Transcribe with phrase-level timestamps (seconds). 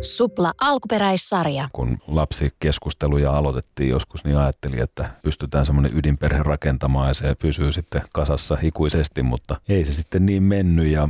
[0.00, 1.68] Supla alkuperäissarja.
[1.72, 8.02] Kun lapsikeskusteluja aloitettiin joskus, niin ajattelin, että pystytään semmoinen ydinperhe rakentamaan ja se pysyy sitten
[8.12, 10.86] kasassa ikuisesti, mutta ei se sitten niin mennyt.
[10.86, 11.08] Ja...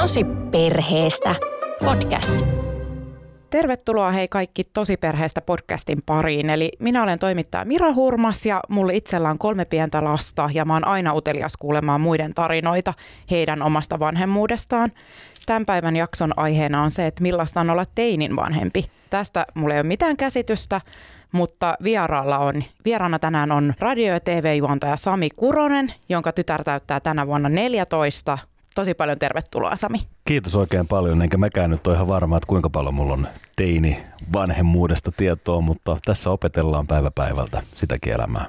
[0.00, 1.34] Tosi perheestä.
[1.84, 2.34] Podcast.
[3.50, 6.50] Tervetuloa hei kaikki Tosiperheestä podcastin pariin.
[6.50, 10.72] Eli minä olen toimittaja Mira Hurmas ja mulla itsellä on kolme pientä lasta ja mä
[10.72, 12.94] oon aina utelias kuulemaan muiden tarinoita
[13.30, 14.92] heidän omasta vanhemmuudestaan.
[15.46, 18.84] Tämän päivän jakson aiheena on se, että millaista on olla teinin vanhempi.
[19.10, 20.80] Tästä mulla ei ole mitään käsitystä,
[21.32, 27.26] mutta vieraalla on, vieraana tänään on radio- ja TV-juontaja Sami Kuronen, jonka tytär täyttää tänä
[27.26, 28.38] vuonna 14.
[28.74, 29.98] Tosi paljon tervetuloa Sami.
[30.24, 34.02] Kiitos oikein paljon, enkä mäkään nyt ole ihan varma, että kuinka paljon mulla on teini
[34.32, 38.46] vanhemmuudesta tietoa, mutta tässä opetellaan päivä päivältä sitäkin elämää.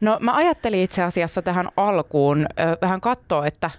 [0.00, 3.70] No mä ajattelin itse asiassa tähän alkuun ö, vähän katsoa, että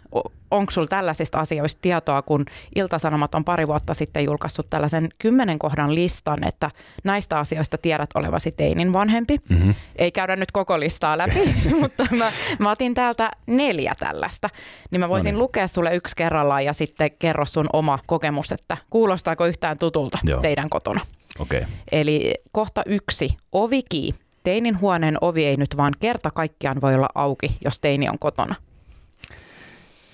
[0.52, 5.96] onko sulla tällaisista asioista tietoa, kun Iltasanomat on pari vuotta sitten julkaissut tällaisen kymmenen kohdan
[5.96, 6.72] listan, että
[7.04, 9.38] näistä asioista tiedät olevasi teinin vanhempi.
[9.50, 9.74] Mm-hmm.
[9.96, 14.50] Ei käydä nyt koko listaa läpi, mutta mä, mä otin täältä neljä tällaista.
[14.92, 15.44] Niin mä voisin no niin.
[15.44, 20.42] lukea sulle yksi kerrallaan ja sitten kerro sun oma kokemus, että kuulostaako yhtään tutulta Joo.
[20.42, 21.02] teidän kotona.
[21.40, 21.62] Okay.
[21.92, 24.14] Eli kohta yksi, ovikii.
[24.46, 28.56] Teinin huoneen ovi ei nyt vaan kerta kaikkiaan voi olla auki, jos teini on kotona.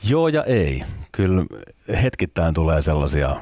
[0.03, 0.81] Joo ja ei.
[1.11, 1.45] Kyllä
[2.03, 3.35] hetkittäin tulee sellaisia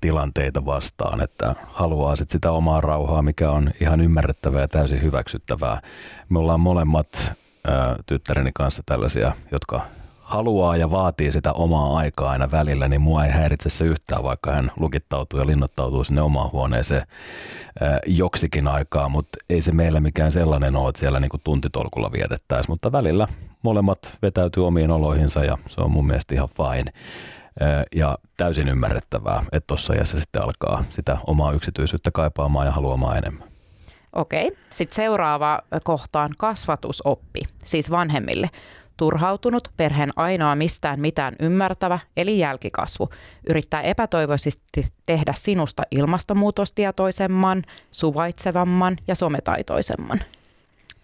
[0.00, 5.80] tilanteita vastaan, että haluaa sit sitä omaa rauhaa, mikä on ihan ymmärrettävää ja täysin hyväksyttävää.
[6.28, 7.32] Me ollaan molemmat
[7.66, 9.86] ää, tyttäreni kanssa tällaisia, jotka
[10.32, 14.52] haluaa ja vaatii sitä omaa aikaa aina välillä, niin mua ei häiritse se yhtään, vaikka
[14.52, 17.02] hän lukittautuu ja linnoittautuu sinne omaan huoneeseen
[18.06, 22.92] joksikin aikaa, mutta ei se meillä mikään sellainen ole, että siellä niinku tuntitolkulla vietettäisiin, mutta
[22.92, 23.26] välillä
[23.62, 26.92] molemmat vetäytyy omiin oloihinsa ja se on mun mielestä ihan fine
[27.96, 33.48] ja täysin ymmärrettävää, että tuossa iässä sitten alkaa sitä omaa yksityisyyttä kaipaamaan ja haluamaan enemmän.
[34.12, 34.50] Okei.
[34.70, 38.50] Sitten seuraava kohtaan kasvatusoppi, siis vanhemmille.
[38.96, 43.08] Turhautunut, perheen ainoa mistään mitään ymmärtävä, eli jälkikasvu.
[43.48, 50.20] Yrittää epätoivoisesti tehdä sinusta ilmastonmuutostietoisemman, suvaitsevamman ja sometaitoisemman.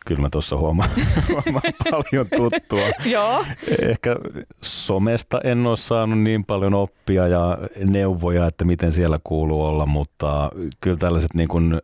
[0.06, 0.91] Kyllä mä tuossa huomaan,
[1.28, 2.87] huomaan paljon tuttua.
[3.15, 3.44] Joo.
[3.82, 4.16] Ehkä
[4.62, 10.50] somesta en ole saanut niin paljon oppia ja neuvoja, että miten siellä kuuluu olla, mutta
[10.81, 11.81] kyllä tällaiset niin kuin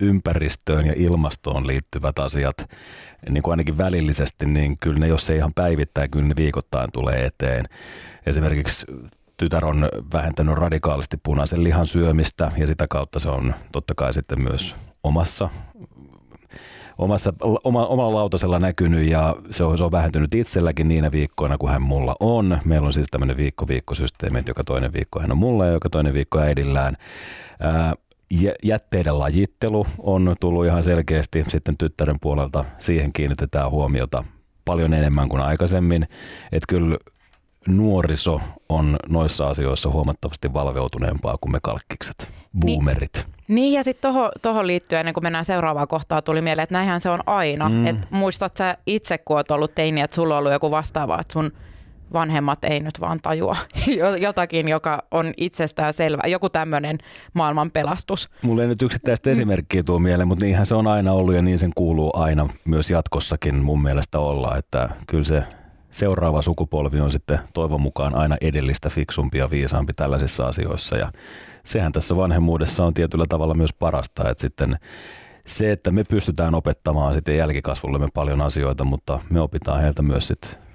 [0.00, 2.56] ympäristöön ja ilmastoon liittyvät asiat,
[3.30, 7.24] niin kuin ainakin välillisesti, niin kyllä ne, jos ei ihan päivittäin, kyllä ne viikoittain tulee
[7.24, 7.64] eteen.
[8.26, 8.86] Esimerkiksi
[9.36, 14.42] tytär on vähentänyt radikaalisti punaisen lihan syömistä ja sitä kautta se on totta kai sitten
[14.42, 15.48] myös omassa
[17.00, 17.32] omassa,
[17.64, 21.82] oma, omalla lautasella näkynyt ja se on, se on vähentynyt itselläkin niinä viikkoina, kun hän
[21.82, 22.58] mulla on.
[22.64, 26.14] Meillä on siis tämmöinen viikko-viikkosysteemi, että joka toinen viikko hän on mulla ja joka toinen
[26.14, 26.94] viikko äidillään.
[27.60, 27.94] Ää,
[28.64, 32.64] jätteiden lajittelu on tullut ihan selkeästi sitten tyttären puolelta.
[32.78, 34.24] Siihen kiinnitetään huomiota
[34.64, 36.02] paljon enemmän kuin aikaisemmin.
[36.52, 36.98] Että kyllä
[37.68, 42.30] nuoriso on noissa asioissa huomattavasti valveutuneempaa kuin me kalkkikset,
[42.60, 43.12] boomerit.
[43.14, 46.74] Niin, niin ja sitten tuohon toho liittyen, ennen kuin mennään seuraavaan kohtaan, tuli mieleen, että
[46.74, 47.68] näinhän se on aina.
[47.68, 47.86] Mm.
[47.86, 51.32] Et muistat sä itse, kun oot ollut teini, että sulla on ollut joku vastaava, että
[51.32, 51.52] sun
[52.12, 53.56] vanhemmat ei nyt vaan tajua
[54.26, 56.22] jotakin, joka on itsestään selvä.
[56.26, 56.98] Joku tämmöinen
[57.34, 58.28] maailman pelastus.
[58.42, 61.58] Mulla ei nyt yksittäistä esimerkkiä tuo mieleen, mutta niinhän se on aina ollut ja niin
[61.58, 65.42] sen kuuluu aina myös jatkossakin mun mielestä olla, että kyllä se
[65.90, 71.12] seuraava sukupolvi on sitten toivon mukaan aina edellistä fiksumpi ja viisaampi tällaisissa asioissa ja
[71.64, 74.78] sehän tässä vanhemmuudessa on tietyllä tavalla myös parasta, että sitten
[75.46, 80.69] se, että me pystytään opettamaan sitten jälkikasvullemme paljon asioita, mutta me opitaan heiltä myös sitten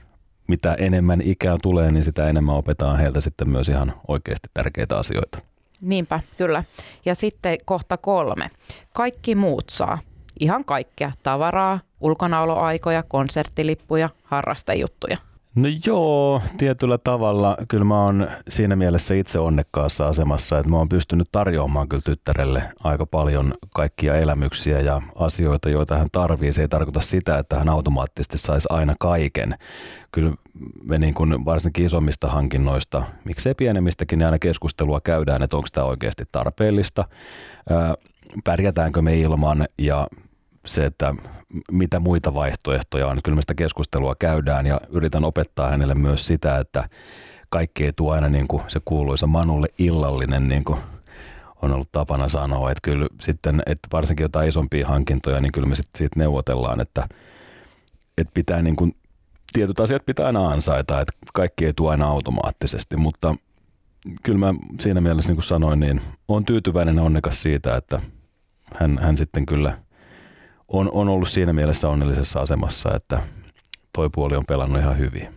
[0.47, 5.39] mitä enemmän ikää tulee, niin sitä enemmän opetaan heiltä sitten myös ihan oikeasti tärkeitä asioita.
[5.81, 6.63] Niinpä, kyllä.
[7.05, 8.49] Ja sitten kohta kolme.
[8.93, 9.97] Kaikki muut saa.
[10.39, 11.11] Ihan kaikkea.
[11.23, 15.17] Tavaraa, ulkonaoloaikoja, konserttilippuja, harrastajuttuja.
[15.55, 17.57] No joo, tietyllä tavalla.
[17.69, 22.63] Kyllä mä oon siinä mielessä itse onnekkaassa asemassa, että mä oon pystynyt tarjoamaan kyllä tyttärelle
[22.83, 26.53] aika paljon kaikkia elämyksiä ja asioita, joita hän tarvii.
[26.53, 29.55] Se ei tarkoita sitä, että hän automaattisesti saisi aina kaiken.
[30.11, 30.33] Kyllä
[30.83, 35.87] me niin kuin varsinkin isommista hankinnoista, miksei pienemmistäkin, niin aina keskustelua käydään, että onko tämä
[35.87, 37.05] oikeasti tarpeellista,
[38.43, 40.07] pärjätäänkö me ilman ja
[40.65, 41.15] se, että
[41.71, 43.19] mitä muita vaihtoehtoja on.
[43.23, 46.89] Kyllä me sitä keskustelua käydään ja yritän opettaa hänelle myös sitä, että
[47.49, 50.79] kaikki ei tuo aina niin kuin se kuuluisa Manulle illallinen, niin kuin
[51.61, 52.71] on ollut tapana sanoa.
[52.71, 57.07] Että kyllä sitten, että varsinkin jotain isompia hankintoja, niin kyllä me sitten siitä neuvotellaan, että,
[58.17, 58.95] että pitää niin kuin,
[59.53, 63.35] tietyt asiat pitää aina ansaita, että kaikki ei tuo aina automaattisesti, mutta
[64.23, 68.01] kyllä mä siinä mielessä niin kuin sanoin, niin on tyytyväinen ja onnekas siitä, että
[68.79, 69.77] hän, hän sitten kyllä
[70.79, 73.23] on, on ollut siinä mielessä onnellisessa asemassa, että
[73.93, 75.27] toi puoli on pelannut ihan hyvin.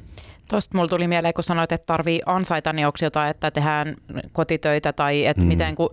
[0.49, 3.97] Tuosta mulla tuli mieleen, kun sanoit, että tarvii ansaita, niin onko jotain, että tehdään
[4.33, 5.49] kotitöitä tai että mm.
[5.49, 5.91] miten kun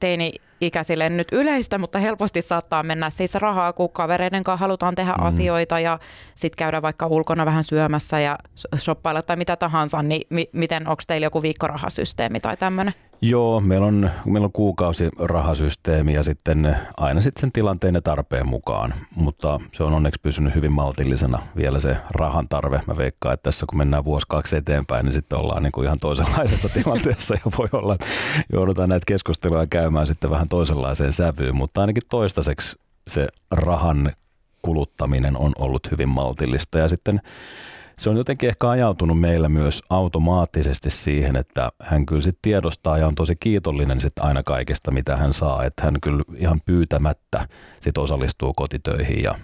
[0.00, 5.26] teini-ikäisille nyt yleistä, mutta helposti saattaa mennä siis rahaa, kun kavereiden kanssa halutaan tehdä mm.
[5.26, 5.98] asioita ja
[6.34, 8.38] sitten käydä vaikka ulkona vähän syömässä ja
[8.76, 12.94] shoppailla tai mitä tahansa, niin mi- miten, onko teillä joku viikkorahasysteemi tai tämmöinen?
[13.26, 18.94] Joo, meillä on, meillä on kuukausirahasysteemi ja sitten aina sitten sen tilanteen ja tarpeen mukaan,
[19.14, 22.80] mutta se on onneksi pysynyt hyvin maltillisena vielä se rahan tarve.
[22.86, 25.98] Mä veikkaan, että tässä kun mennään vuosi kaksi eteenpäin, niin sitten ollaan niin kuin ihan
[26.00, 28.06] toisenlaisessa tilanteessa ja voi olla, että
[28.52, 32.76] joudutaan näitä keskusteluja käymään sitten vähän toisenlaiseen sävyyn, mutta ainakin toistaiseksi
[33.08, 34.12] se rahan
[34.62, 36.78] kuluttaminen on ollut hyvin maltillista.
[36.78, 37.20] Ja sitten
[37.98, 43.06] se on jotenkin ehkä ajautunut meillä myös automaattisesti siihen, että hän kyllä sitten tiedostaa ja
[43.06, 45.64] on tosi kiitollinen sit aina kaikesta, mitä hän saa.
[45.64, 47.48] Että hän kyllä ihan pyytämättä
[47.80, 49.34] sit osallistuu kotitöihin ja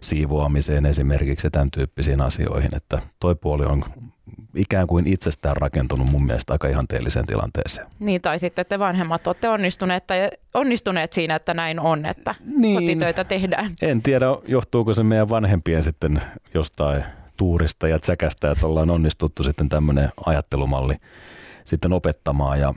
[0.00, 2.74] siivoamiseen esimerkiksi ja tämän tyyppisiin asioihin.
[2.76, 3.84] Että toi puoli on
[4.56, 7.86] ikään kuin itsestään rakentunut mun mielestä aika ihanteelliseen tilanteeseen.
[7.98, 12.80] Niin, tai sitten te vanhemmat olette onnistuneet, tai onnistuneet siinä, että näin on, että niin,
[12.80, 13.70] kotitöitä tehdään.
[13.82, 16.22] En tiedä, johtuuko se meidän vanhempien sitten
[16.54, 17.04] jostain
[17.36, 20.94] tuurista ja tsäkästä, että ollaan onnistuttu sitten tämmöinen ajattelumalli
[21.64, 22.74] sitten opettamaan ja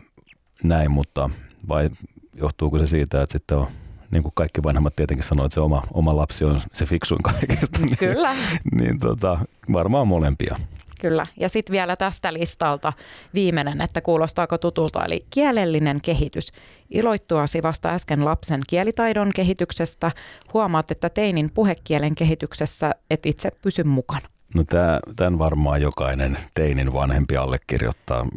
[0.63, 1.29] näin, mutta
[1.67, 1.89] vai
[2.33, 3.67] johtuuko se siitä, että sitten on
[4.11, 7.79] niin kuin kaikki vanhemmat tietenkin sanoo, että se oma, oma lapsi on se fiksuin kaikesta.
[7.79, 8.35] Niin, Kyllä.
[8.75, 9.39] niin tota,
[9.73, 10.55] varmaan molempia.
[11.01, 11.25] Kyllä.
[11.37, 12.93] Ja sitten vielä tästä listalta
[13.33, 16.51] viimeinen, että kuulostaako tutulta, eli kielellinen kehitys.
[16.89, 20.11] Iloittuasi vasta äsken lapsen kielitaidon kehityksestä.
[20.53, 24.27] Huomaat, että teinin puhekielen kehityksessä et itse pysy mukana.
[24.55, 24.63] No
[25.15, 28.27] tämän varmaan jokainen teinin vanhempi allekirjoittaa.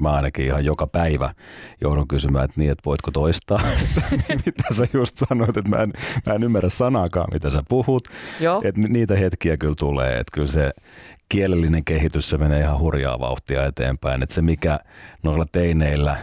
[0.00, 1.34] Mä ainakin ihan joka päivä
[1.80, 3.60] joudun kysymään, että niin, että voitko toistaa,
[4.46, 5.92] mitä sä just sanoit, että mä en,
[6.26, 8.08] mä en ymmärrä sanaakaan, mitä sä puhut.
[8.40, 8.62] Joo.
[8.64, 10.70] Et niitä hetkiä kyllä tulee, että kyllä se
[11.28, 14.22] kielellinen kehitys se menee ihan hurjaa vauhtia eteenpäin.
[14.22, 14.80] Että se mikä
[15.22, 16.16] noilla teineillä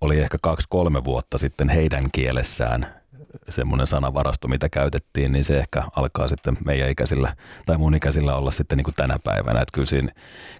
[0.00, 2.99] oli ehkä kaksi-kolme vuotta sitten heidän kielessään
[3.48, 7.36] semmoinen sanavarasto, mitä käytettiin, niin se ehkä alkaa sitten meidän ikäisillä
[7.66, 9.60] tai mun ikäisillä olla sitten niin kuin tänä päivänä.
[9.60, 10.12] Että kyllä siinä,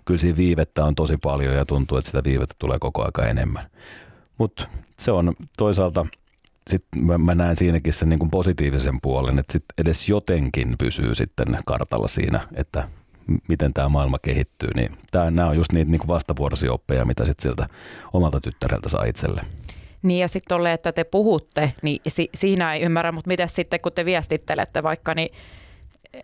[0.04, 3.70] kyllä siinä viivettä on tosi paljon ja tuntuu, että sitä viivettä tulee koko aika enemmän.
[4.38, 4.68] Mutta
[4.98, 6.06] se on toisaalta,
[6.70, 11.14] sit mä, mä näen siinäkin sen niin kuin positiivisen puolen, että sit edes jotenkin pysyy
[11.14, 12.88] sitten kartalla siinä, että
[13.48, 14.68] miten tämä maailma kehittyy.
[14.74, 14.98] Niin
[15.30, 17.68] nämä on just niitä niin vastavuoroisia oppeja, mitä sitten siltä
[18.12, 19.40] omalta tyttäreltä saa itselle.
[20.02, 23.80] Niin ja sitten tolle, että te puhutte, niin si- siinä ei ymmärrä, mutta miten sitten
[23.82, 25.28] kun te viestittelette vaikka, niin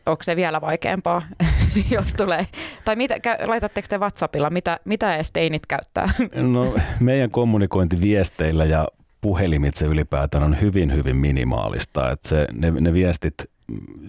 [0.07, 1.23] onko se vielä vaikeampaa,
[1.91, 2.47] jos tulee?
[2.85, 3.15] Tai mitä,
[3.47, 6.09] laitatteko te WhatsAppilla, mitä, mitä edes teinit käyttää?
[6.53, 8.89] No meidän kommunikointi viesteillä ja
[9.21, 12.11] puhelimitse ylipäätään on hyvin, hyvin minimaalista.
[12.11, 13.35] Että se, ne, ne viestit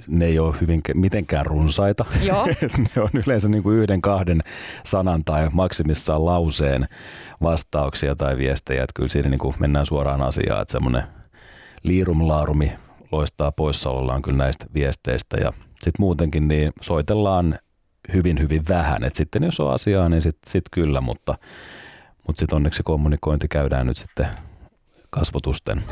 [0.08, 2.06] ne ei ole hyvin, mitenkään runsaita.
[2.24, 2.46] Joo.
[2.96, 4.44] ne on yleensä niin kuin yhden, kahden
[4.86, 6.88] sanan tai maksimissaan lauseen
[7.42, 8.84] vastauksia tai viestejä.
[8.84, 11.04] Että kyllä siinä niin kuin mennään suoraan asiaan, että semmoinen
[11.84, 12.72] liirumlaarumi
[13.12, 15.38] loistaa poissaolollaan kyllä näistä viesteistä.
[15.38, 17.60] Ja sitten muutenkin niin soitellaan
[18.14, 19.04] hyvin, hyvin vähän.
[19.04, 21.38] Et sitten jos on asiaa, niin sitten sit kyllä, mutta,
[22.28, 24.28] mutta sitten onneksi kommunikointi käydään nyt sitten
[25.10, 25.84] kasvotusten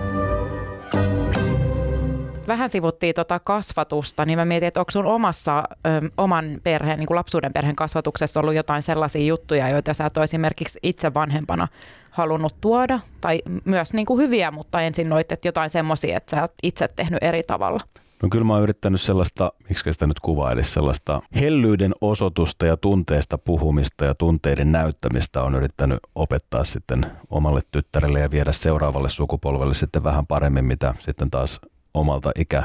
[2.47, 7.07] vähän sivuttiin tota kasvatusta, niin mä mietin, että onko sun omassa ö, oman perheen, niin
[7.07, 11.67] kuin lapsuuden perheen kasvatuksessa ollut jotain sellaisia juttuja, joita sä et esimerkiksi itse vanhempana
[12.11, 16.41] halunnut tuoda, tai myös niin kuin hyviä, mutta ensin noit, että jotain semmoisia, että sä
[16.41, 17.79] oot itse tehnyt eri tavalla.
[18.23, 23.37] No kyllä mä oon yrittänyt sellaista, miksi sitä nyt kuvailisi, sellaista hellyyden osoitusta ja tunteesta
[23.37, 30.03] puhumista ja tunteiden näyttämistä on yrittänyt opettaa sitten omalle tyttärelle ja viedä seuraavalle sukupolvelle sitten
[30.03, 31.61] vähän paremmin, mitä sitten taas
[31.95, 32.63] omalta ikä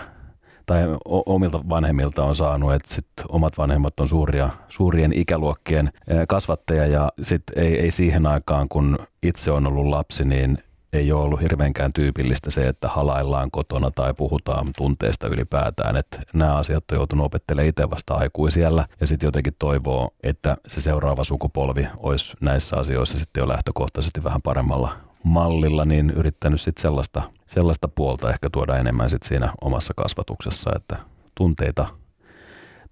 [0.66, 0.82] tai
[1.26, 5.90] omilta vanhemmilta on saanut, että sit omat vanhemmat on suuria, suurien ikäluokkien
[6.28, 10.58] kasvattaja ja sitten ei, ei siihen aikaan, kun itse on ollut lapsi, niin
[10.92, 15.96] ei ole ollut hirveänkään tyypillistä se, että halaillaan kotona tai puhutaan tunteesta ylipäätään.
[15.96, 20.80] Että nämä asiat on joutunut opettelemaan itse vasta aikuisiellä ja sitten jotenkin toivoo, että se
[20.80, 27.22] seuraava sukupolvi olisi näissä asioissa sitten jo lähtökohtaisesti vähän paremmalla mallilla, niin yrittänyt sitten sellaista,
[27.46, 30.96] sellaista puolta ehkä tuoda enemmän sit siinä omassa kasvatuksessa, että
[31.34, 31.86] tunteita,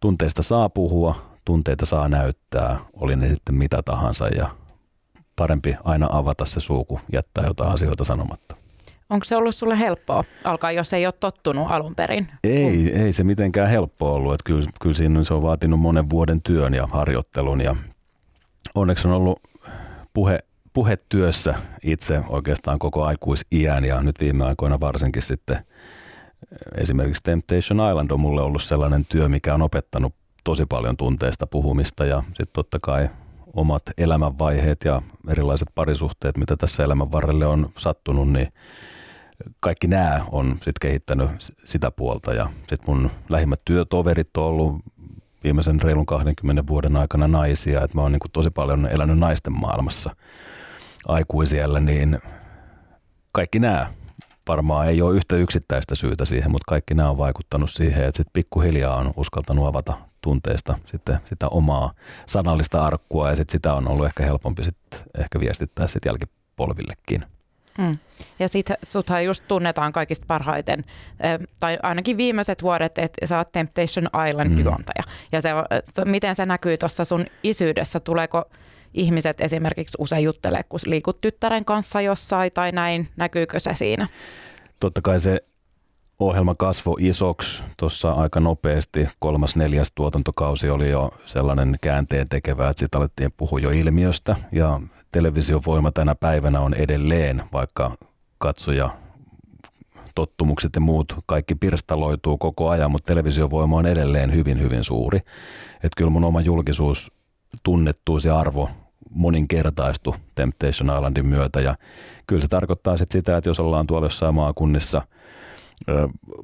[0.01, 4.51] tunteista saa puhua, tunteita saa näyttää, oli ne sitten mitä tahansa ja
[5.37, 8.57] parempi aina avata se suuku, jättää jotain asioita sanomatta.
[9.11, 12.29] Onko se ollut sulle helppoa alkaa, jos ei ole tottunut alun perin?
[12.45, 14.35] Ei, ei se mitenkään helppoa ollut.
[14.35, 17.77] Että kyllä, kyllä siinä se on vaatinut monen vuoden työn ja harjoittelun ja
[18.75, 19.41] onneksi on ollut
[20.15, 20.39] puhe,
[20.73, 25.59] puhetyössä itse oikeastaan koko aikuisiän ja nyt viime aikoina varsinkin sitten
[26.75, 32.05] esimerkiksi Temptation Island on mulle ollut sellainen työ, mikä on opettanut tosi paljon tunteista puhumista
[32.05, 33.09] ja sitten totta kai
[33.53, 38.53] omat elämänvaiheet ja erilaiset parisuhteet, mitä tässä elämän varrelle on sattunut, niin
[39.61, 41.31] kaikki nämä on sitten kehittänyt
[41.65, 44.77] sitä puolta ja sitten mun lähimmät työtoverit on ollut
[45.45, 50.17] viimeisen reilun 20 vuoden aikana naisia, että mä oon niin tosi paljon elänyt naisten maailmassa
[51.09, 52.19] aikuisiellä, niin
[53.33, 53.87] kaikki nämä
[54.49, 58.33] varmaan ei ole yhtä yksittäistä syytä siihen, mutta kaikki nämä on vaikuttanut siihen, että sitten
[58.33, 61.93] pikkuhiljaa on uskaltanut avata tunteista sitten sitä omaa
[62.27, 67.25] sanallista arkkua ja sitten sitä on ollut ehkä helpompi sitten ehkä viestittää sitten jälkipolvillekin.
[67.79, 67.99] Mm.
[68.39, 70.85] Ja sitten suthan just tunnetaan kaikista parhaiten,
[71.61, 74.59] tai ainakin viimeiset vuodet, että sä oot Temptation Island mm.
[74.65, 75.03] juontaja.
[75.33, 75.51] Ja se,
[76.05, 78.45] miten se näkyy tuossa sun isyydessä, tuleeko
[78.95, 84.09] ihmiset esimerkiksi usein juttelee, kun liikut tyttären kanssa jossain tai näin, näkyykö se siinä?
[84.81, 85.45] Totta kai se
[86.19, 89.09] ohjelma kasvoi isoksi tuossa aika nopeasti.
[89.19, 94.81] Kolmas, neljäs tuotantokausi oli jo sellainen käänteen tekevä, että sitten alettiin puhua jo ilmiöstä ja
[95.11, 97.97] televisiovoima tänä päivänä on edelleen, vaikka
[98.39, 98.91] katsoja
[100.15, 105.19] tottumukset ja muut kaikki pirstaloituu koko ajan, mutta televisiovoima on edelleen hyvin, hyvin suuri.
[105.75, 107.13] Että kyllä mun oma julkisuus
[107.63, 108.71] tunnettuus ja arvo
[109.11, 111.61] moninkertaistu Temptation Islandin myötä.
[111.61, 111.77] Ja
[112.27, 115.03] kyllä se tarkoittaa sit sitä, että jos ollaan tuolla jossain maakunnissa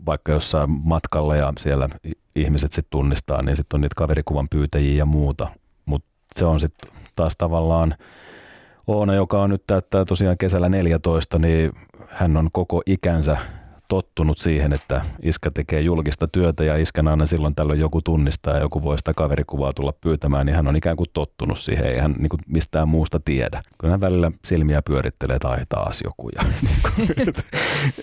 [0.06, 1.88] vaikka jossain matkalla ja siellä
[2.36, 5.48] ihmiset sitten tunnistaa, niin sitten on niitä kaverikuvan pyytäjiä ja muuta,
[5.86, 7.94] mutta se on sitten taas tavallaan
[8.86, 11.72] Oona, joka on nyt täyttää tosiaan kesällä 14, niin
[12.08, 13.36] hän on koko ikänsä
[13.88, 18.60] tottunut siihen, että iskä tekee julkista työtä ja iskän aina silloin tällöin joku tunnistaa ja
[18.60, 22.14] joku voi sitä kaverikuvaa tulla pyytämään, niin hän on ikään kuin tottunut siihen, ei hän
[22.18, 23.62] niin kuin mistään muusta tiedä.
[23.78, 26.42] Kyllä hän välillä silmiä pyörittelee, että ai taas joku ja
[27.28, 27.42] että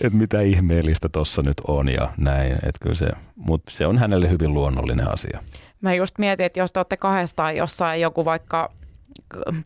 [0.00, 2.52] et mitä ihmeellistä tuossa nyt on ja näin.
[2.52, 5.40] Et kyllä se, mutta se on hänelle hyvin luonnollinen asia.
[5.80, 8.70] Mä just mietin, että jos te olette kahdestaan jossain joku vaikka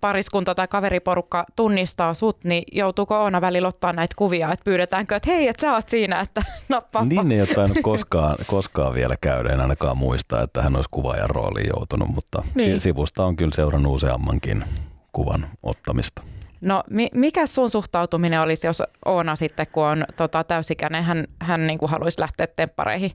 [0.00, 5.30] pariskunta tai kaveriporukka tunnistaa sut, niin joutuuko Oona välillä ottaa näitä kuvia, että pyydetäänkö, että
[5.30, 7.04] hei, että sä oot siinä, että nappaa.
[7.04, 11.70] Niin ei ole koskaan, koskaan vielä käydä, en ainakaan muista, että hän olisi kuvaajan rooliin
[11.76, 12.80] joutunut, mutta niin.
[12.80, 14.64] sivusta on kyllä seurannut useammankin
[15.12, 16.22] kuvan ottamista.
[16.60, 16.82] No
[17.14, 21.90] mikä sun suhtautuminen olisi, jos Oona sitten, kun on tota, täysikäinen, hän, hän niin kuin
[21.90, 23.10] haluaisi lähteä temppareihin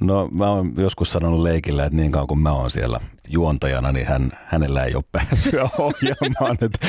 [0.00, 4.06] No mä oon joskus sanonut leikillä, että niin kauan kuin mä oon siellä juontajana, niin
[4.06, 6.58] hän, hänellä ei ole pääsyä ohjelmaan.
[6.60, 6.86] Että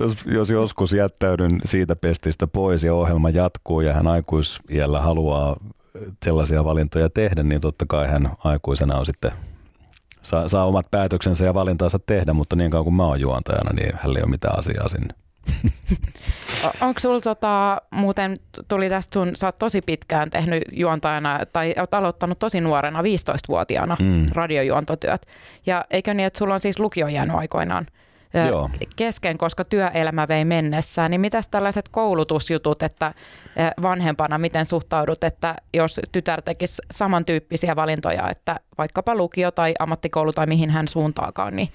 [0.00, 5.56] jos, jos joskus jättäydyn siitä pestistä pois ja ohjelma jatkuu ja hän aikuisiellä haluaa
[6.24, 9.32] sellaisia valintoja tehdä, niin totta kai hän aikuisena on sitten
[10.22, 13.92] saa, saa omat päätöksensä ja valintansa tehdä, mutta niin kauan kuin mä oon juontajana, niin
[13.94, 15.14] hänellä ei ole mitään asiaa sinne.
[16.80, 18.36] Onko sulla tota, muuten,
[18.68, 23.96] tuli tästä sun, sä oot tosi pitkään tehnyt juontajana, tai oot aloittanut tosi nuorena, 15-vuotiaana
[24.00, 24.26] mm.
[24.34, 25.26] radiojuontotyöt.
[25.66, 27.86] Ja eikö niin, että sulla on siis lukio jäänyt aikoinaan
[28.48, 28.70] Joo.
[28.96, 33.14] kesken, koska työelämä vei mennessään, niin mitäs tällaiset koulutusjutut, että
[33.82, 40.46] vanhempana miten suhtaudut, että jos tytär tekisi samantyyppisiä valintoja, että vaikkapa lukio tai ammattikoulu tai
[40.46, 41.68] mihin hän suuntaakaan, niin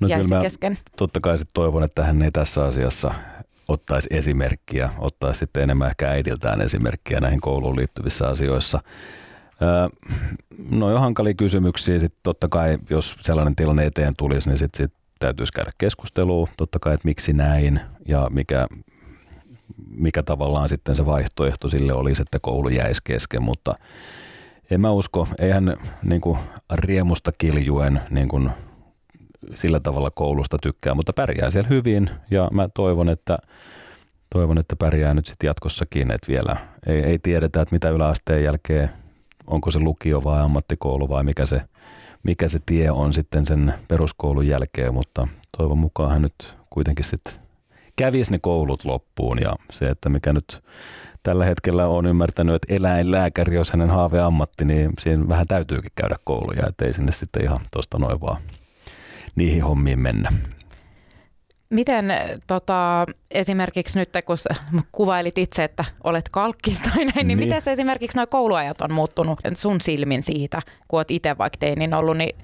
[0.00, 0.78] no jäisi kyllä kesken?
[0.96, 3.14] Totta kai sit toivon, että hän ei tässä asiassa
[3.68, 8.80] ottaisi esimerkkiä, ottaisi sitten enemmän ehkä äidiltään esimerkkiä näihin kouluun liittyvissä asioissa.
[10.70, 11.98] No jo hankalia kysymyksiä.
[11.98, 16.78] Sitten totta kai, jos sellainen tilanne eteen tulisi, niin sitten sit täytyisi käydä keskustelua, totta
[16.78, 18.66] kai, että miksi näin ja mikä,
[19.90, 23.74] mikä tavallaan sitten se vaihtoehto sille olisi, että koulu jäisi kesken, mutta
[24.70, 26.38] en mä usko, eihän niin kuin
[26.74, 28.50] riemusta kiljuen niin kuin
[29.54, 32.10] sillä tavalla koulusta tykkää, mutta pärjää siellä hyvin.
[32.30, 33.38] Ja mä toivon, että
[34.34, 38.90] toivon, että pärjää nyt sitten jatkossakin, että vielä ei, ei tiedetä, että mitä yläasteen jälkeen,
[39.46, 41.62] onko se lukio vai ammattikoulu vai mikä se,
[42.22, 45.28] mikä se tie on sitten sen peruskoulun jälkeen, mutta
[45.58, 47.46] toivon mukaan hän nyt kuitenkin sitten
[47.96, 49.38] kävisi ne koulut loppuun.
[49.40, 50.64] Ja se, että mikä nyt
[51.22, 56.66] tällä hetkellä on ymmärtänyt, että eläinlääkäri olisi hänen haaveammatti, niin siinä vähän täytyykin käydä kouluja,
[56.68, 58.42] ettei sinne sitten ihan tuosta noin vaan
[59.36, 60.32] niihin hommiin mennä.
[61.70, 62.12] Miten
[62.46, 64.36] tota, esimerkiksi nyt, kun
[64.92, 69.38] kuvailit itse, että olet kalkkista tai näin, niin, niin miten esimerkiksi nuo kouluajat on muuttunut
[69.54, 72.36] sun silmin siitä, kun olet itse vaikka teinin ollut, niin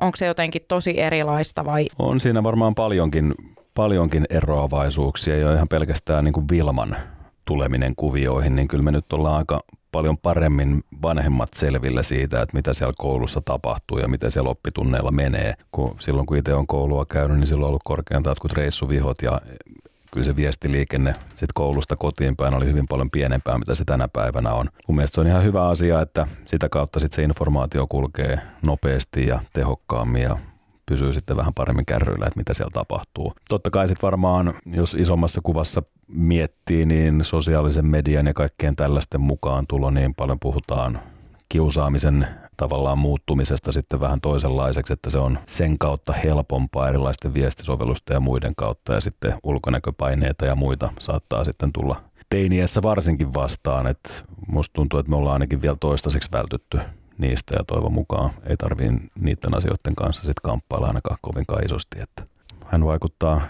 [0.00, 1.86] onko se jotenkin tosi erilaista vai?
[1.98, 3.34] On siinä varmaan paljonkin,
[3.74, 6.96] paljonkin eroavaisuuksia ja ihan pelkästään niin kuin Vilman
[7.44, 9.60] tuleminen kuvioihin, niin kyllä me nyt ollaan aika
[9.92, 15.54] paljon paremmin vanhemmat selville siitä, että mitä siellä koulussa tapahtuu ja miten siellä oppitunneilla menee.
[15.72, 19.40] Kun silloin kun itse on koulua käynyt, niin silloin on ollut korkeintaan jotkut reissuvihot ja
[20.12, 24.52] kyllä se viestiliikenne sit koulusta kotiin päin oli hyvin paljon pienempää, mitä se tänä päivänä
[24.52, 24.68] on.
[24.88, 29.26] Mun mielestä se on ihan hyvä asia, että sitä kautta sit se informaatio kulkee nopeasti
[29.26, 30.38] ja tehokkaammin ja
[30.88, 33.34] pysyy sitten vähän paremmin kärryillä, että mitä siellä tapahtuu.
[33.48, 39.66] Totta kai sitten varmaan, jos isommassa kuvassa miettii, niin sosiaalisen median ja kaikkien tällaisten mukaan
[39.68, 40.98] tulo niin paljon puhutaan
[41.48, 42.26] kiusaamisen
[42.56, 48.54] tavallaan muuttumisesta sitten vähän toisenlaiseksi, että se on sen kautta helpompaa erilaisten viestisovellusten ja muiden
[48.56, 54.10] kautta ja sitten ulkonäköpaineita ja muita saattaa sitten tulla teiniässä varsinkin vastaan, että
[54.46, 56.80] musta tuntuu, että me ollaan ainakin vielä toistaiseksi vältytty
[57.18, 62.22] niistä ja toivon mukaan ei tarvii niiden asioiden kanssa sitten kamppailla ainakaan kovinkaan isosti, että
[62.66, 63.40] hän vaikuttaa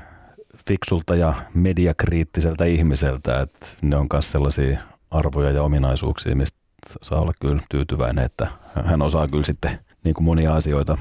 [0.68, 4.78] fiksulta ja mediakriittiseltä ihmiseltä, että ne on myös sellaisia
[5.10, 6.58] arvoja ja ominaisuuksia, mistä
[7.02, 8.46] saa olla kyllä tyytyväinen, että
[8.84, 10.98] hän osaa kyllä sitten niin kuin monia asioita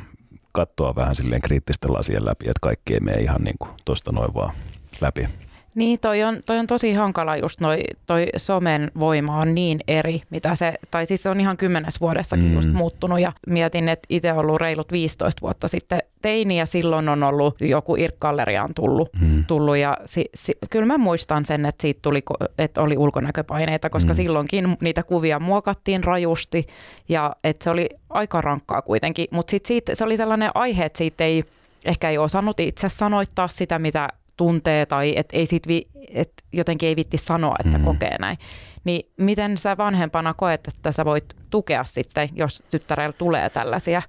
[0.51, 4.33] katsoa vähän silleen kriittisten lasien läpi, että kaikki ei mene ihan niin kuin tuosta noin
[4.33, 4.53] vaan
[5.01, 5.27] läpi.
[5.77, 10.21] Niin, toi on, toi on tosi hankala just noi, toi somen voima on niin eri,
[10.29, 12.55] mitä se, tai siis se on ihan kymmenes vuodessakin mm.
[12.55, 17.23] just muuttunut ja mietin, että itse ollut reilut 15 vuotta sitten teini ja silloin on
[17.23, 19.45] ollut joku IRK-galleriaan tullut, mm.
[19.45, 22.23] tullut ja si, si, kyllä mä muistan sen, että siitä tuli,
[22.57, 24.15] että oli ulkonäköpaineita, koska mm.
[24.15, 26.67] silloinkin niitä kuvia muokattiin rajusti
[27.09, 31.23] ja että se oli aika rankkaa kuitenkin, mutta sitten se oli sellainen aihe, että siitä
[31.23, 31.43] ei
[31.85, 36.89] ehkä ei osannut itse sanoittaa sitä, mitä tuntee tai et ei sit vi, et jotenkin
[36.89, 37.85] ei vitti sanoa, että mm-hmm.
[37.85, 38.37] kokee näin.
[38.83, 44.01] Niin miten sä vanhempana koet, että sä voit tukea sitten, jos tyttärellä tulee tällaisia?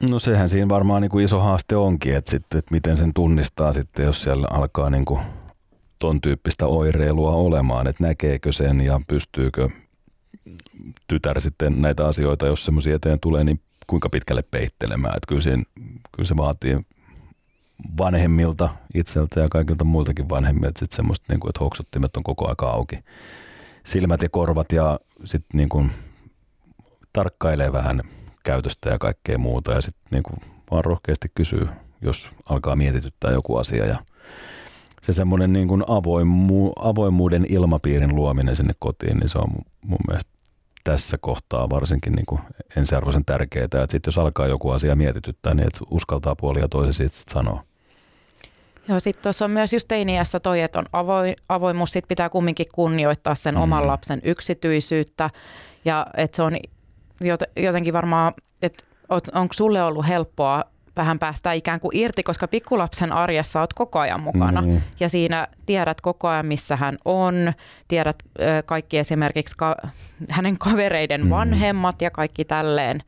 [0.00, 3.72] No sehän siinä varmaan niin kuin iso haaste onkin, että, sitten, että miten sen tunnistaa
[3.72, 5.20] sitten, jos siellä alkaa niin kuin
[5.98, 9.68] ton tyyppistä oireilua olemaan, että näkeekö sen ja pystyykö
[11.08, 15.16] tytär sitten näitä asioita, jos semmoisia eteen tulee, niin kuinka pitkälle peittelemään.
[15.16, 15.62] Että kyllä, sen,
[16.12, 16.78] kyllä se vaatii
[17.98, 22.70] vanhemmilta itseltä ja kaikilta muiltakin vanhemmilta sitten semmoista, niin kuin, että hoksottimet on koko aika
[22.70, 22.98] auki.
[23.84, 25.90] Silmät ja korvat ja sitten niin kuin,
[27.12, 28.02] tarkkailee vähän
[28.44, 30.36] käytöstä ja kaikkea muuta ja sitten niin kuin,
[30.70, 31.68] vaan rohkeasti kysyy,
[32.02, 33.98] jos alkaa mietityttää joku asia ja
[35.02, 39.50] se semmoinen niin kuin avoimu, avoimuuden ilmapiirin luominen sinne kotiin, niin se on
[39.84, 40.30] mun mielestä
[40.84, 42.40] tässä kohtaa varsinkin niin kuin
[42.76, 47.32] ensiarvoisen tärkeää, että sitten jos alkaa joku asia mietityttää, niin että uskaltaa puolia toisen siitä
[47.32, 47.64] sanoa.
[48.88, 52.66] Joo, sitten tuossa on myös just teiniässä toi, että on avoin, avoimuus, sit pitää kumminkin
[52.74, 53.60] kunnioittaa sen mm.
[53.60, 55.30] oman lapsen yksityisyyttä
[55.84, 56.56] ja että se on
[57.56, 58.84] jotenkin varmaan, että
[59.34, 60.64] onko sulle ollut helppoa
[60.96, 64.80] vähän päästä ikään kuin irti, koska pikkulapsen arjessa olet koko ajan mukana mm.
[65.00, 67.52] ja siinä tiedät koko ajan, missä hän on,
[67.88, 69.76] tiedät ö, kaikki esimerkiksi ka-
[70.28, 71.30] hänen kavereiden mm.
[71.30, 73.00] vanhemmat ja kaikki tälleen.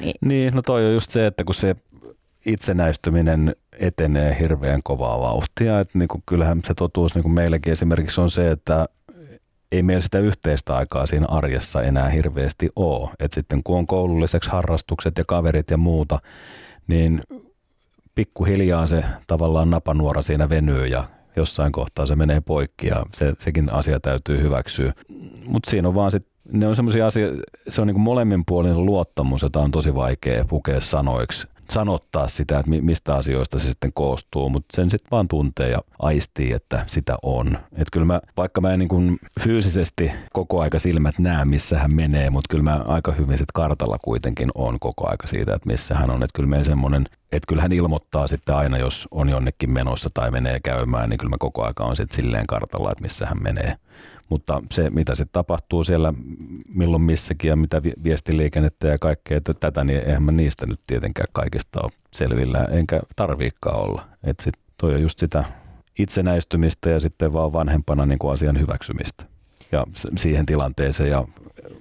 [0.00, 0.14] Niin.
[0.20, 1.76] niin, no toi on just se, että kun se
[2.48, 5.80] itsenäistyminen etenee hirveän kovaa vauhtia.
[5.80, 8.88] Että niin kuin, kyllähän se totuus niin kuin meilläkin esimerkiksi on se, että
[9.72, 13.10] ei meillä sitä yhteistä aikaa siinä arjessa enää hirveästi ole.
[13.20, 16.18] Et sitten kun on koululliseksi harrastukset ja kaverit ja muuta,
[16.86, 17.22] niin
[18.14, 21.04] pikkuhiljaa se tavallaan napanuora siinä venyy ja
[21.36, 24.92] jossain kohtaa se menee poikki ja se, sekin asia täytyy hyväksyä.
[25.46, 29.60] Mutta siinä on vaan sit, ne on semmoisia asioita, se on niinku molemminpuolinen luottamus, jota
[29.60, 34.90] on tosi vaikea pukea sanoiksi sanottaa sitä, että mistä asioista se sitten koostuu, mutta sen
[34.90, 37.46] sitten vaan tuntee ja aistii, että sitä on.
[37.72, 41.94] Että kyllä mä, vaikka mä en niin kuin fyysisesti koko aika silmät näe, missä hän
[41.94, 45.94] menee, mutta kyllä mä aika hyvin sitten kartalla kuitenkin on koko aika siitä, että missä
[45.94, 46.22] hän on.
[46.22, 50.30] Että kyllä meidän semmoinen, että kyllä hän ilmoittaa sitten aina, jos on jonnekin menossa tai
[50.30, 53.76] menee käymään, niin kyllä mä koko aika on sitten silleen kartalla, että missä hän menee.
[54.28, 56.14] Mutta se, mitä sitten tapahtuu siellä
[56.74, 61.28] milloin missäkin ja mitä viestiliikennettä ja kaikkea, että tätä, niin eihän mä niistä nyt tietenkään
[61.32, 64.04] kaikista ole selvillä, enkä tarviikaan olla.
[64.24, 65.44] Että sit toi on just sitä
[65.98, 69.24] itsenäistymistä ja sitten vaan vanhempana niin kuin asian hyväksymistä
[69.72, 69.86] ja
[70.16, 71.24] siihen tilanteeseen ja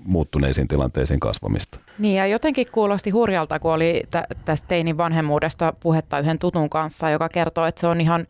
[0.06, 1.80] muuttuneisiin tilanteisiin kasvamista.
[2.00, 7.10] Niin ja jotenkin kuulosti hurjalta, kun oli tä- tästä teinin vanhemmuudesta puhetta yhden tutun kanssa,
[7.10, 8.28] joka kertoo, että se on ihan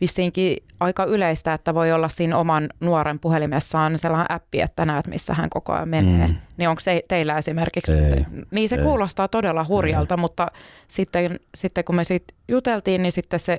[0.00, 5.34] vissiinkin aika yleistä, että voi olla siinä oman nuoren puhelimessaan sellainen appi, että näet missä
[5.34, 6.28] hän koko ajan menee.
[6.28, 6.34] Mm.
[6.56, 7.94] Niin onko se teillä esimerkiksi?
[7.94, 8.82] Ei, niin se ei.
[8.82, 10.20] kuulostaa todella hurjalta, ei.
[10.20, 10.46] mutta
[10.88, 13.58] sitten, sitten kun me siitä juteltiin, niin sitten se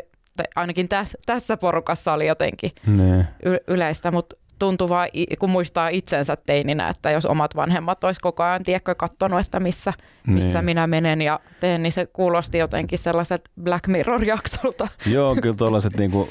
[0.56, 3.28] ainakin tässä, tässä porukassa oli jotenkin ne.
[3.68, 8.64] yleistä, mutta tuntuu vaan, kun muistaa itsensä teininä, että jos omat vanhemmat olisi koko ajan
[8.64, 9.94] tiekkä katsonut, että missä,
[10.28, 10.66] missä niin.
[10.66, 14.88] minä menen ja teen, niin se kuulosti jotenkin sellaiset Black Mirror-jaksolta.
[15.06, 16.30] Joo, kyllä tuollaiset niinku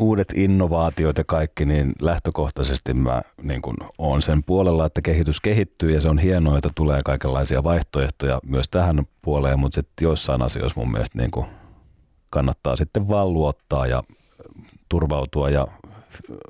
[0.00, 5.90] uudet innovaatiot ja kaikki, niin lähtökohtaisesti mä niin kun oon sen puolella, että kehitys kehittyy
[5.90, 10.80] ja se on hienoa, että tulee kaikenlaisia vaihtoehtoja myös tähän puoleen, mutta sitten joissain asioissa
[10.80, 11.46] mun mielestä niin kun
[12.30, 14.02] kannattaa sitten vaan luottaa ja
[14.88, 15.68] turvautua ja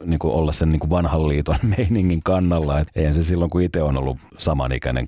[0.05, 2.79] niin kuin olla sen niin kuin vanhan liiton meiningin kannalla.
[2.79, 5.07] Et eihän se silloin, kun itse on ollut samanikäinen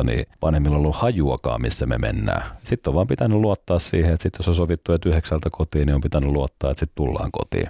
[0.00, 2.42] 13-14, niin vanhemmilla on ollut hajuakaan, missä me mennään.
[2.62, 5.94] Sitten on vaan pitänyt luottaa siihen, että sit jos on sovittu, että yhdeksältä kotiin, niin
[5.94, 7.66] on pitänyt luottaa, että sitten tullaan kotiin.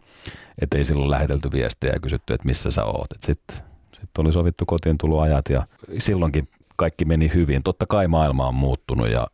[0.58, 3.10] Että ei silloin lähetelty viestejä ja kysytty, että missä sä oot.
[3.18, 3.56] Sitten
[3.92, 5.66] sit oli sovittu kotiin tuloajat ja
[5.98, 7.62] silloinkin kaikki meni hyvin.
[7.62, 9.26] Totta kai maailma on muuttunut ja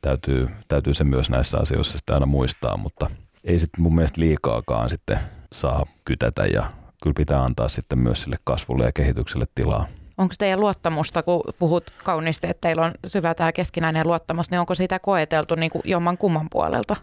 [0.00, 3.06] täytyy, täytyy se myös näissä asioissa sitten aina muistaa, mutta
[3.44, 5.18] ei sitten mun mielestä liikaakaan sitten
[5.54, 6.64] saa kytätä ja
[7.02, 9.86] kyllä pitää antaa sitten myös sille kasvulle ja kehitykselle tilaa.
[10.18, 14.74] Onko teidän luottamusta, kun puhut kauniisti, että teillä on syvä tämä keskinäinen luottamus, niin onko
[14.74, 16.96] sitä koeteltu niin kuin jomman kumman puolelta?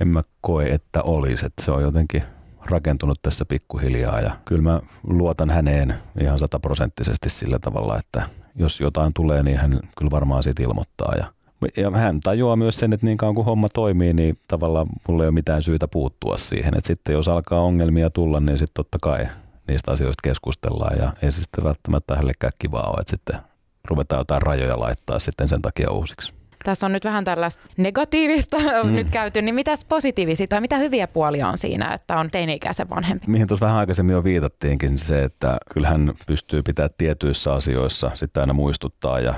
[0.00, 1.46] En mä koe, että olisi.
[1.46, 2.22] Että se on jotenkin
[2.70, 8.22] rakentunut tässä pikkuhiljaa ja kyllä mä luotan häneen ihan sataprosenttisesti sillä tavalla, että
[8.54, 11.32] jos jotain tulee, niin hän kyllä varmaan siitä ilmoittaa ja
[11.76, 15.28] ja hän tajuaa myös sen, että niin kauan kuin homma toimii, niin tavallaan mulla ei
[15.28, 16.74] ole mitään syytä puuttua siihen.
[16.78, 19.26] Että sitten jos alkaa ongelmia tulla, niin sitten totta kai
[19.68, 23.40] niistä asioista keskustellaan ja ei se sitten välttämättä hällekään kivaa ole, että sitten
[23.88, 26.32] ruvetaan jotain rajoja laittaa sitten sen takia uusiksi.
[26.64, 28.90] Tässä on nyt vähän tällaista negatiivista mm.
[28.90, 33.24] nyt käyty, niin mitäs positiivisia tai mitä hyviä puolia on siinä, että on teini-ikäisen vanhempi?
[33.26, 38.52] Mihin tuossa vähän aikaisemmin jo viitattiinkin se, että kyllähän pystyy pitämään tietyissä asioissa sitten aina
[38.52, 39.34] muistuttaa ja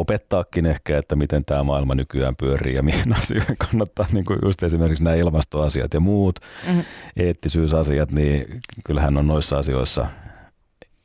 [0.00, 4.62] opettaakin ehkä, että miten tämä maailma nykyään pyörii ja mihin asioihin kannattaa, niin kuin just
[4.62, 6.84] esimerkiksi nämä ilmastoasiat ja muut mm-hmm.
[7.16, 10.06] eettisyysasiat, niin kyllähän on noissa asioissa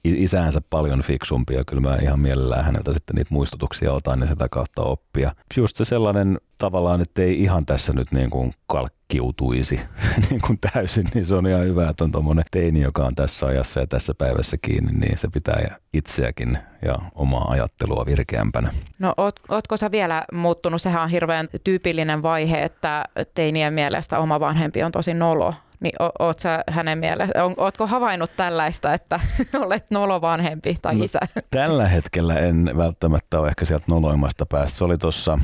[0.03, 1.61] isäänsä paljon fiksumpia.
[1.67, 5.35] Kyllä mä ihan mielellään häneltä sitten niitä muistutuksia otan ja sitä kautta oppia.
[5.57, 9.79] Just se sellainen tavallaan, että ei ihan tässä nyt niin kuin kalkkiutuisi
[10.29, 13.45] niin kuin täysin, niin se on ihan hyvä, että on tuommoinen teini, joka on tässä
[13.45, 18.71] ajassa ja tässä päivässä kiinni, niin se pitää itseäkin ja omaa ajattelua virkeämpänä.
[18.99, 20.81] No oot, ootko sä vielä muuttunut?
[20.81, 26.09] Sehän on hirveän tyypillinen vaihe, että teinien mielestä oma vanhempi on tosi nolo niin o,
[26.19, 29.19] oot sä hänen mielestä, on, ootko havainnut tällaista, että
[29.65, 31.19] olet nolo vanhempi tai no, isä?
[31.51, 34.77] Tällä hetkellä en välttämättä ole ehkä sieltä noloimasta päästä.
[34.77, 35.39] Se oli tuossa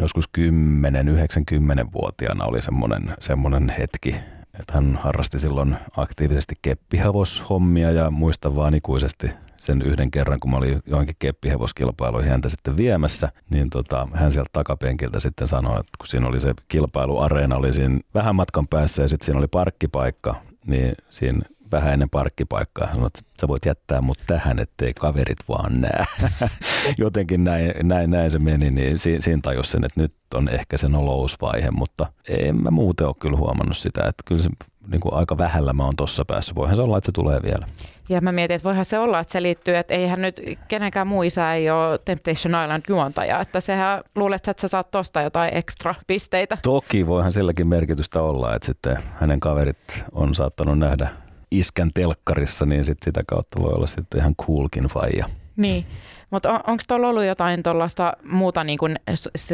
[0.00, 4.16] joskus 10-90-vuotiaana oli semmoinen, semmoinen hetki,
[4.60, 9.30] että hän harrasti silloin aktiivisesti keppihevoshommia ja muistan vaan ikuisesti
[9.64, 14.50] sen yhden kerran, kun mä olin johonkin keppihevoskilpailuihin häntä sitten viemässä, niin tota, hän sieltä
[14.52, 19.08] takapenkiltä sitten sanoi, että kun siinä oli se kilpailuareena, oli siinä vähän matkan päässä ja
[19.08, 20.34] sitten siinä oli parkkipaikka,
[20.66, 21.40] niin siinä
[21.72, 22.86] vähän ennen parkkipaikkaa.
[22.86, 26.04] Hän sanoi, että sä voit jättää mut tähän, ettei kaverit vaan näe.
[26.98, 30.76] Jotenkin näin, näin, näin, se meni, niin siinä, siinä tajus sen, että nyt on ehkä
[30.76, 34.50] se nolousvaihe, mutta en mä muuten ole kyllä huomannut sitä, että kyllä se
[34.88, 36.54] niin kuin aika vähällä mä oon tuossa päässä.
[36.54, 37.66] Voihan se olla, että se tulee vielä.
[38.08, 41.22] Ja mä mietin, että voihan se olla, että se liittyy, että eihän nyt kenenkään muu
[41.22, 45.94] isä ei ole Temptation Island juontaja, että sehän luulet, että sä saat tosta jotain ekstra
[46.06, 46.58] pisteitä.
[46.62, 51.08] Toki voihan silläkin merkitystä olla, että sitten hänen kaverit on saattanut nähdä
[51.50, 55.26] iskän telkkarissa, niin sit sitä kautta voi olla sitten ihan coolkin faija.
[55.56, 55.84] Niin.
[56.30, 58.96] Mutta on, onko tuolla ollut jotain tuollaista muuta niin kuin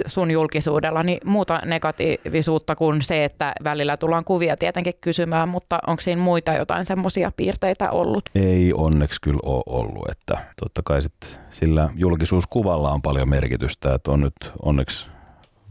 [0.06, 6.00] sun julkisuudella, niin muuta negatiivisuutta kuin se, että välillä tullaan kuvia tietenkin kysymään, mutta onko
[6.00, 8.24] siinä muita jotain semmoisia piirteitä ollut?
[8.34, 14.10] Ei onneksi kyllä ole ollut, että totta kai sit sillä julkisuuskuvalla on paljon merkitystä, että
[14.10, 15.06] on nyt onneksi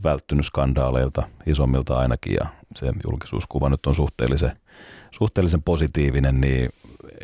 [0.03, 4.51] välttynyt skandaaleilta, isommilta ainakin, ja se julkisuuskuva nyt on suhteellisen,
[5.12, 6.69] suhteellisen positiivinen, niin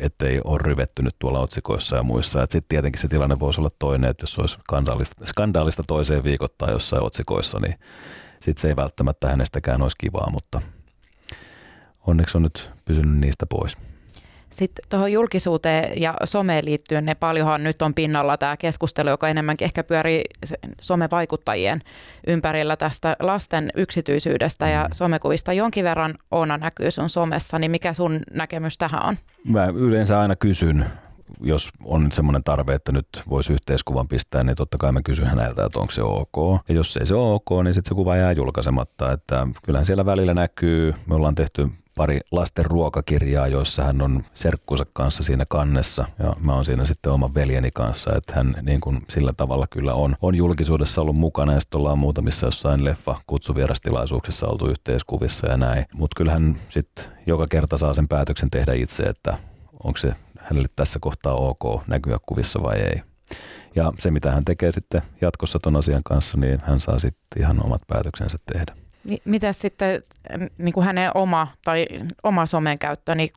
[0.00, 2.40] ettei ole ryvettynyt tuolla otsikoissa ja muissa.
[2.40, 7.02] Sitten tietenkin se tilanne voisi olla toinen, että jos olisi skandaalista, skandaalista toiseen viikoittain jossain
[7.02, 7.74] otsikoissa, niin
[8.40, 10.62] sitten se ei välttämättä hänestäkään olisi kivaa, mutta
[12.06, 13.76] onneksi on nyt pysynyt niistä pois.
[14.56, 19.64] Sitten tuohon julkisuuteen ja someen liittyen, ne paljonhan nyt on pinnalla tämä keskustelu, joka enemmänkin
[19.64, 20.24] ehkä pyörii
[20.80, 21.80] somevaikuttajien
[22.26, 24.88] ympärillä tästä lasten yksityisyydestä ja mm.
[24.92, 25.52] somekuvista.
[25.52, 29.16] Jonkin verran Oona näkyy sun somessa, niin mikä sun näkemys tähän on?
[29.44, 30.86] Mä yleensä aina kysyn
[31.40, 35.64] jos on semmoinen tarve, että nyt voisi yhteiskuvan pistää, niin totta kai mä kysyn häneltä,
[35.64, 36.62] että onko se ok.
[36.68, 39.12] Ja jos ei se ole ok, niin sitten se kuva jää julkaisematta.
[39.12, 44.86] Että kyllähän siellä välillä näkyy, me ollaan tehty pari lasten ruokakirjaa, joissa hän on serkkunsa
[44.92, 49.02] kanssa siinä kannessa ja mä oon siinä sitten oman veljeni kanssa, että hän niin kuin
[49.10, 54.46] sillä tavalla kyllä on, on julkisuudessa ollut mukana ja sitten ollaan muutamissa jossain leffa kutsuvierastilaisuuksissa
[54.46, 59.38] oltu yhteiskuvissa ja näin, mutta kyllähän sitten joka kerta saa sen päätöksen tehdä itse, että
[59.84, 60.12] onko se
[60.50, 63.02] hänelle tässä kohtaa ok näkyä kuvissa vai ei.
[63.74, 67.64] Ja se, mitä hän tekee sitten jatkossa ton asian kanssa, niin hän saa sitten ihan
[67.64, 68.72] omat päätöksensä tehdä.
[69.24, 70.02] miten sitten
[70.58, 71.86] niin kuin hänen oma tai
[72.22, 73.28] oma somen käyttö, niin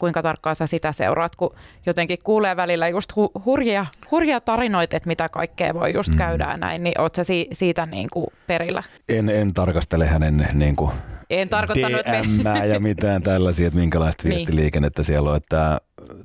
[0.00, 1.54] kuinka tarkkaan sä sitä seuraat, kun
[1.86, 6.16] jotenkin kuulee välillä just hu- hurjia, hurjia tarinoita, että mitä kaikkea voi just mm.
[6.16, 8.82] käydä näin, niin oot sä si- siitä niin kuin perillä?
[9.08, 10.90] En, en tarkastele hänen niin kuin
[11.30, 14.30] en tarkoittanut, DM ja mitään tällaisia, että minkälaista niin.
[14.30, 15.06] viestiliikennettä niin.
[15.06, 15.36] siellä on.
[15.36, 15.78] Että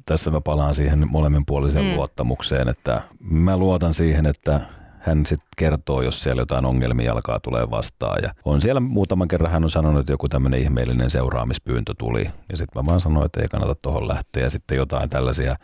[0.06, 1.96] tässä mä palaan siihen molemminpuoliseen mm.
[1.96, 4.62] luottamukseen, että mä luotan siihen, että
[5.00, 8.20] hän sitten kertoo, jos siellä jotain ongelmia alkaa tulee vastaan.
[8.24, 12.30] Ja on siellä muutaman kerran hän on sanonut, että joku tämmöinen ihmeellinen seuraamispyyntö tuli.
[12.50, 14.44] Ja sitten mä vaan sanoin, että ei kannata tuohon lähteä.
[14.44, 15.56] Ja sitten jotain tällaisia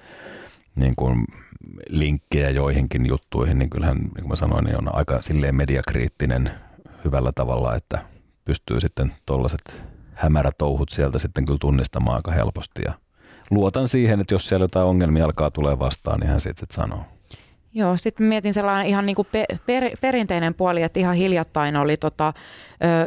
[0.75, 1.25] niin kuin
[1.89, 6.51] linkkejä joihinkin juttuihin, niin kyllähän, niin kuin mä sanoin, niin on aika silleen mediakriittinen
[7.05, 7.99] hyvällä tavalla, että
[8.45, 12.81] pystyy sitten tuollaiset hämärätouhut sieltä sitten kyllä tunnistamaan aika helposti.
[12.85, 12.93] Ja
[13.55, 16.99] luotan siihen, että jos siellä jotain ongelmia alkaa tulee vastaan, niin hän sitten sit sanoo.
[17.73, 19.27] Joo, sitten mietin sellainen ihan niin kuin
[19.65, 22.33] per, perinteinen puoli, että ihan hiljattain oli tota,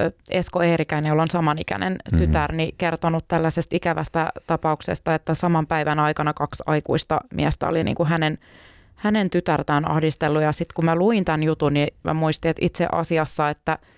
[0.01, 2.19] ö, Esko Eerikäinen, jolla on samanikäinen mm-hmm.
[2.19, 7.95] tytär, niin kertonut tällaisesta ikävästä tapauksesta, että saman päivän aikana kaksi aikuista miestä oli niin
[7.95, 8.39] kuin hänen,
[8.95, 10.43] hänen tytärtään ahdistellut.
[10.43, 13.79] Ja sitten kun mä luin tämän jutun, niin mä muistin, että itse asiassa, että–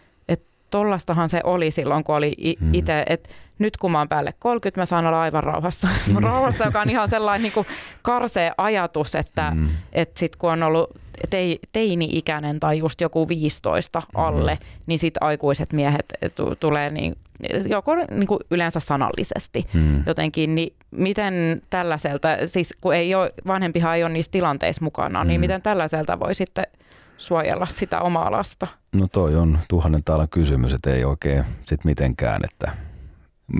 [0.71, 2.35] tollastahan se oli silloin, kun oli
[2.73, 3.03] itse, mm.
[3.07, 3.29] että
[3.61, 5.89] nyt kun mä oon päälle 30, mä saan olla aivan rauhassa.
[6.09, 6.25] Mm.
[6.25, 7.67] rauhassa, joka on ihan sellainen niin kuin
[8.03, 9.69] karsea ajatus, että, mm.
[9.93, 10.91] että sit kun on ollut
[11.31, 14.67] tei, teini-ikäinen tai just joku 15 alle, mm.
[14.87, 17.17] niin sitten aikuiset miehet t- tulee niin,
[17.69, 20.03] joko niin kuin yleensä sanallisesti mm.
[20.07, 25.27] jotenkin, niin miten tällaiselta, siis kun ei ole, vanhempihan ei ole niissä tilanteissa mukana, niin
[25.27, 25.29] mm.
[25.29, 26.67] niin miten tällaiselta voi sitten
[27.21, 28.67] suojella sitä omaa lasta?
[28.93, 32.73] No toi on tuhannen taalan kysymys, että ei oikein sit mitenkään, että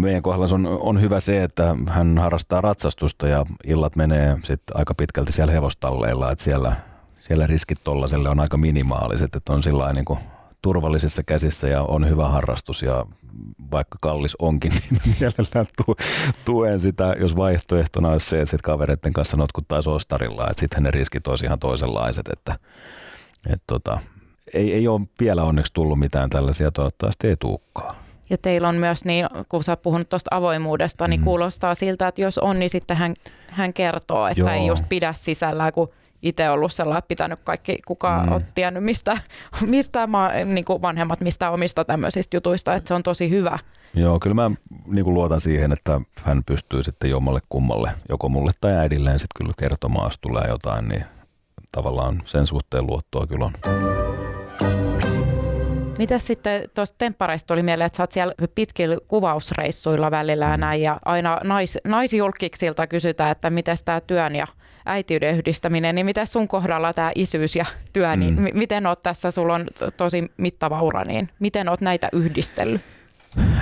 [0.01, 4.95] meidän kohdalla on, on hyvä se, että hän harrastaa ratsastusta ja illat menee sitten aika
[4.95, 6.77] pitkälti siellä hevostalleilla, että siellä,
[7.19, 10.05] siellä riskit tollaselle on aika minimaaliset, että on sillä niin
[10.63, 13.07] turvallisissa käsissä ja on hyvä harrastus ja
[13.71, 15.97] vaikka kallis onkin, niin mielellään tu-
[16.45, 20.91] tuen sitä, jos vaihtoehtona olisi se, että sit kavereiden kanssa notkuttaisi ostarilla, että sitten ne
[20.91, 22.59] riskit olisi ihan toisenlaiset, että
[23.53, 23.99] et tota,
[24.55, 27.97] ei, ei ole vielä onneksi tullut mitään tällaisia, toivottavasti ei tulekaan.
[28.31, 31.25] Ja teillä on myös, niin, kun sä oot puhunut tuosta avoimuudesta, niin mm.
[31.25, 33.15] kuulostaa siltä, että jos on, niin sitten hän,
[33.49, 34.51] hän kertoo, että Joo.
[34.51, 35.89] ei just pidä sisällä, kun
[36.23, 38.33] itse ollut sellainen, pitänyt kaikki, kuka mm.
[38.33, 39.19] on tiennyt mistä,
[39.67, 43.59] mistä mä, niin kuin vanhemmat, mistä omista tämmöisistä jutuista, että se on tosi hyvä.
[43.95, 44.51] Joo, kyllä mä
[44.87, 49.39] niin kuin luotan siihen, että hän pystyy sitten jommalle kummalle, joko mulle tai äidilleen sitten
[49.39, 51.05] kyllä kertomaan, jos tulee jotain, niin
[51.73, 53.53] tavallaan sen suhteen luottoa kyllä on.
[55.99, 60.83] Mitä sitten tuosta temppareista tuli mieleen, että sä oot siellä pitkillä kuvausreissuilla välillä ja näin,
[60.83, 64.47] ja aina nais, naisjulkiksilta kysytään, että miten tämä työn ja
[64.87, 68.49] äitiyden yhdistäminen, niin miten sun kohdalla tämä isyys ja työ, niin mm.
[68.53, 72.81] miten oot tässä, sulla on tosi mittava ura, niin miten oot näitä yhdistellyt?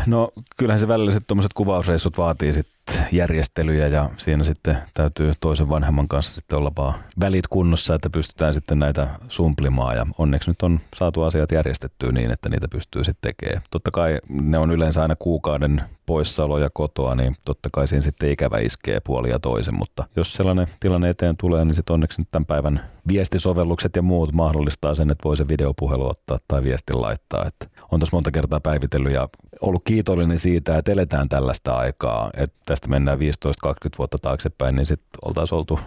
[0.07, 2.67] No kyllähän se välillä tuommoiset kuvausreissut vaatii sit
[3.13, 8.55] järjestelyjä ja siinä sitten täytyy toisen vanhemman kanssa sitten olla vaan välit kunnossa, että pystytään
[8.55, 13.35] sitten näitä sumplimaan ja onneksi nyt on saatu asiat järjestettyä niin, että niitä pystyy sitten
[13.35, 13.63] tekemään.
[13.71, 18.59] Totta kai ne on yleensä aina kuukauden poissaoloja kotoa, niin totta kai siinä sitten ikävä
[18.59, 22.47] iskee puoli ja toisen, mutta jos sellainen tilanne eteen tulee, niin sitten onneksi nyt tämän
[22.47, 27.47] päivän viestisovellukset ja muut mahdollistaa sen, että voi se videopuhelu ottaa tai viestin laittaa.
[27.47, 29.29] Että on tässä monta kertaa päivitellyt ja
[29.61, 33.21] ollut kiitollinen siitä, että eletään tällaista aikaa, että tästä mennään 15-20
[33.99, 35.81] vuotta taaksepäin, niin sitten oltaisiin oltu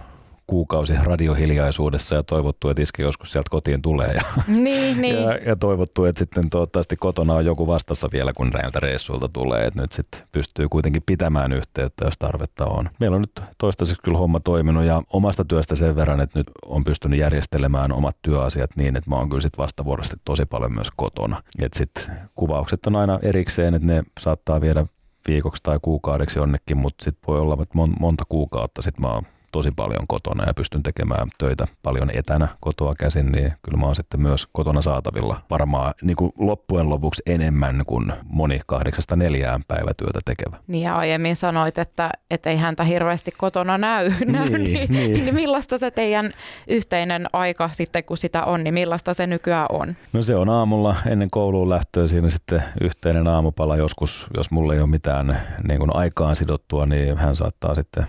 [0.52, 4.14] kuukausi radiohiljaisuudessa ja toivottu, että iske joskus sieltä kotiin tulee.
[4.14, 5.22] Ja, niin, niin.
[5.22, 9.66] ja, ja toivottu, että sitten toivottavasti kotona on joku vastassa vielä, kun näiltä reissuilta tulee.
[9.66, 12.90] Että nyt sitten pystyy kuitenkin pitämään yhteyttä, jos tarvetta on.
[13.00, 16.84] Meillä on nyt toistaiseksi kyllä homma toiminut ja omasta työstä sen verran, että nyt on
[16.84, 21.44] pystynyt järjestelemään omat työasiat niin, että mä oon kyllä sitten vastavuoroisesti tosi paljon myös kotona.
[21.60, 22.04] Että sitten
[22.36, 24.86] kuvaukset on aina erikseen, että ne saattaa viedä
[25.28, 29.72] viikoksi tai kuukaudeksi jonnekin, mutta sitten voi olla, että monta kuukautta sitten mä oon tosi
[29.72, 34.22] paljon kotona ja pystyn tekemään töitä paljon etänä kotoa käsin, niin kyllä mä oon sitten
[34.22, 40.58] myös kotona saatavilla varmaan niin kuin loppujen lopuksi enemmän kuin moni kahdeksasta neljään päivätyötä tekevä.
[40.68, 45.14] Niin ja aiemmin sanoit, että, että ei häntä hirveästi kotona näy, näy niin, niin, niin.
[45.14, 46.32] niin millaista se teidän
[46.68, 49.96] yhteinen aika sitten, kun sitä on, niin millaista se nykyään on?
[50.14, 54.80] No se on aamulla ennen kouluun lähtöä siinä sitten yhteinen aamupala joskus, jos mulla ei
[54.80, 58.06] ole mitään niin kuin aikaan sidottua, niin hän saattaa sitten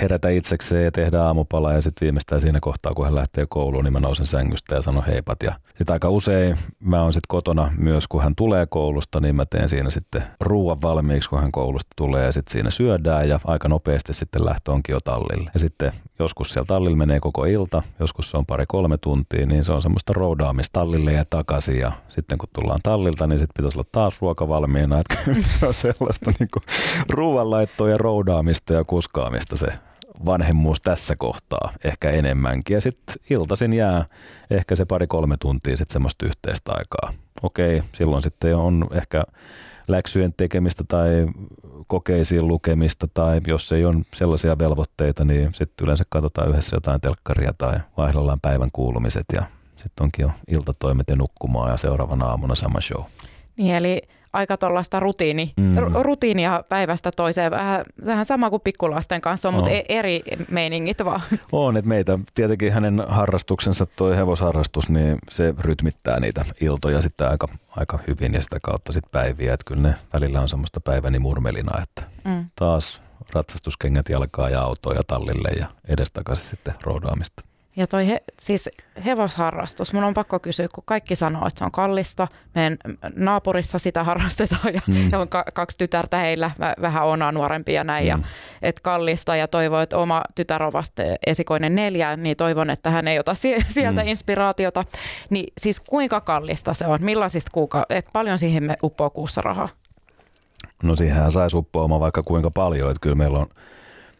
[0.00, 3.92] herätä itsekseen ja tehdä aamupala ja sitten viimeistään siinä kohtaa, kun hän lähtee kouluun, niin
[3.92, 5.42] mä nousen sängystä ja sanon heipat.
[5.42, 9.46] Ja sitten aika usein mä oon sitten kotona myös, kun hän tulee koulusta, niin mä
[9.46, 13.68] teen siinä sitten ruuan valmiiksi, kun hän koulusta tulee ja sitten siinä syödään ja aika
[13.68, 15.50] nopeasti sitten lähtö onkin jo tallille.
[15.54, 19.72] Ja sitten joskus siellä tallilla menee koko ilta, joskus se on pari-kolme tuntia, niin se
[19.72, 23.88] on semmoista roudaamista tallille ja takaisin ja sitten kun tullaan tallilta, niin sitten pitäisi olla
[23.92, 26.48] taas ruoka valmiina, että se on sellaista niin
[27.10, 29.66] ruuanlaittoa ja roudaamista ja kuskaamista se
[30.26, 32.74] vanhemmuus tässä kohtaa ehkä enemmänkin.
[32.74, 34.04] Ja sitten iltaisin jää
[34.50, 37.12] ehkä se pari-kolme tuntia sitten semmoista yhteistä aikaa.
[37.42, 39.24] Okei, silloin sitten on ehkä
[39.88, 41.26] läksyjen tekemistä tai
[41.86, 47.52] kokeisiin lukemista tai jos ei ole sellaisia velvoitteita, niin sitten yleensä katsotaan yhdessä jotain telkkaria
[47.58, 49.42] tai vaihdellaan päivän kuulumiset ja
[49.76, 53.02] sitten onkin jo iltatoimet ja nukkumaan ja seuraavana aamuna sama show.
[53.58, 55.74] Niin, eli aika tuollaista rutiini, mm.
[56.02, 57.50] rutiinia päivästä toiseen.
[57.50, 59.60] Vähän, vähän sama kuin pikkulasten kanssa on, on.
[59.60, 61.20] mutta e- eri meiningit vaan.
[61.52, 67.48] On, että meitä tietenkin hänen harrastuksensa, tuo hevosharrastus, niin se rytmittää niitä iltoja sitten aika,
[67.70, 69.54] aika hyvin ja sitä kautta sitten päiviä.
[69.54, 72.44] Että kyllä ne välillä on semmoista päiväni murmelina, että mm.
[72.56, 73.02] taas
[73.34, 77.44] ratsastuskengät jalkaa ja autoja tallille ja edestakaisin sitten roudaamista.
[77.76, 78.68] Ja toi he, siis
[79.04, 82.28] hevosharrastus, mun on pakko kysyä, kun kaikki sanoo, että se on kallista.
[82.54, 82.78] Meidän
[83.16, 85.08] naapurissa sitä harrastetaan ja, mm.
[85.12, 86.50] ja on kaksi tytärtä heillä,
[86.82, 88.04] vähän on nuorempia ja näin.
[88.04, 88.08] Mm.
[88.08, 88.18] Ja,
[88.62, 93.08] että kallista ja toivoo, että oma tytär on vasta esikoinen neljä, niin toivon, että hän
[93.08, 94.08] ei ota sieltä mm.
[94.08, 94.82] inspiraatiota.
[95.30, 96.98] Niin siis kuinka kallista se on?
[97.02, 99.68] Millaisista kuuka, että paljon siihen me uppoo kuussa rahaa?
[100.82, 103.46] No siihen saisi uppoamaan vaikka kuinka paljon, että kyllä meillä on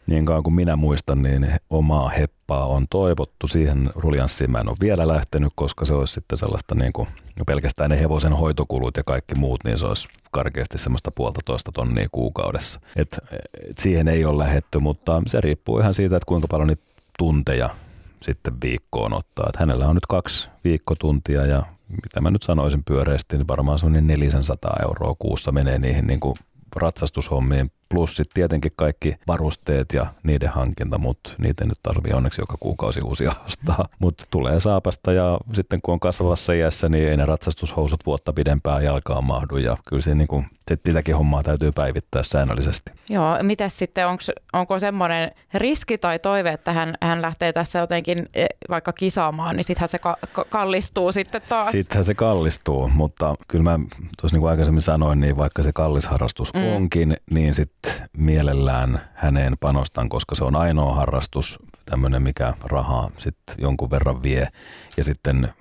[0.09, 3.47] niin kauan kuin minä muistan, niin omaa heppaa on toivottu.
[3.47, 7.07] Siihen ruljanssiin mä en ole vielä lähtenyt, koska se olisi sitten sellaista niin kuin,
[7.45, 12.07] pelkästään ne hevosen hoitokulut ja kaikki muut, niin se olisi karkeasti semmoista puolta toista tonnia
[12.11, 12.79] kuukaudessa.
[12.95, 13.19] Et,
[13.69, 16.83] et siihen ei ole lähetty, mutta se riippuu ihan siitä, että kuinka paljon niitä
[17.17, 17.69] tunteja
[18.21, 19.45] sitten viikkoon ottaa.
[19.49, 21.63] Et hänellä on nyt kaksi viikkotuntia ja
[22.03, 26.35] mitä mä nyt sanoisin pyöreästi, niin varmaan semmoinen 400 euroa kuussa menee niihin niin kuin
[26.75, 32.41] ratsastushommiin plus sitten tietenkin kaikki varusteet ja niiden hankinta, mutta niitä ei nyt tarvii onneksi
[32.41, 33.87] joka kuukausi uusia ostaa.
[33.99, 38.83] Mutta tulee saapasta ja sitten kun on kasvavassa iässä, niin ei ne ratsastushousut vuotta pidempään
[38.83, 40.45] jalkaan mahdu ja kyllä se, niin kuin,
[40.85, 42.91] sitäkin hommaa täytyy päivittää säännöllisesti.
[43.09, 48.29] Joo, miten sitten, onks, onko semmoinen riski tai toive, että hän, hän lähtee tässä jotenkin
[48.33, 50.17] e, vaikka kisaamaan, niin sittenhän se ka-
[50.49, 51.71] kallistuu sitten taas?
[51.71, 53.79] Sittenhän se kallistuu, mutta kyllä mä
[54.21, 56.75] tuossa niin kuin aikaisemmin sanoin, niin vaikka se kallis harrastus mm.
[56.75, 57.78] onkin, niin sitten
[58.17, 64.47] mielellään häneen panostan, koska se on ainoa harrastus, tämmöinen mikä rahaa sitten jonkun verran vie.
[64.97, 65.53] Ja sitten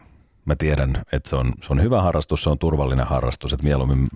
[0.45, 4.09] mä tiedän, että se on, se on hyvä harrastus, se on turvallinen harrastus, että mieluummin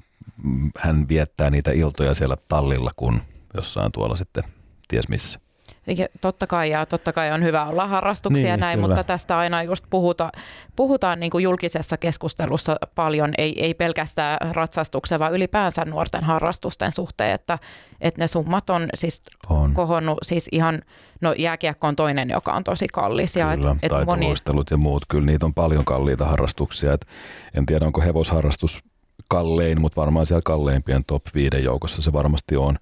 [0.79, 3.23] hän viettää niitä iltoja siellä tallilla kuin
[3.55, 4.45] jossain tuolla sitten
[4.89, 5.41] ties missä.
[5.87, 8.89] Ja totta kai, ja totta kai on hyvä olla harrastuksia niin, näin, kyllä.
[8.89, 10.33] mutta tästä aina just puhuta,
[10.77, 17.35] puhutaan niin kuin julkisessa keskustelussa paljon, ei, ei pelkästään ratsastuksen, vaan ylipäänsä nuorten harrastusten suhteen,
[17.35, 17.59] että,
[18.01, 19.75] että ne summat on siis on.
[19.75, 20.83] kohonnut siis ihan,
[21.21, 23.37] no jääkiekko on toinen, joka on tosi kallis.
[23.37, 24.35] Ja kyllä, et, et moni...
[24.71, 26.93] ja muut, kyllä niitä on paljon kalliita harrastuksia.
[26.93, 27.07] Et
[27.55, 28.85] en tiedä, onko hevosharrastus
[29.29, 32.79] kallein, mutta varmaan siellä kalleimpien top 5 joukossa se varmasti on.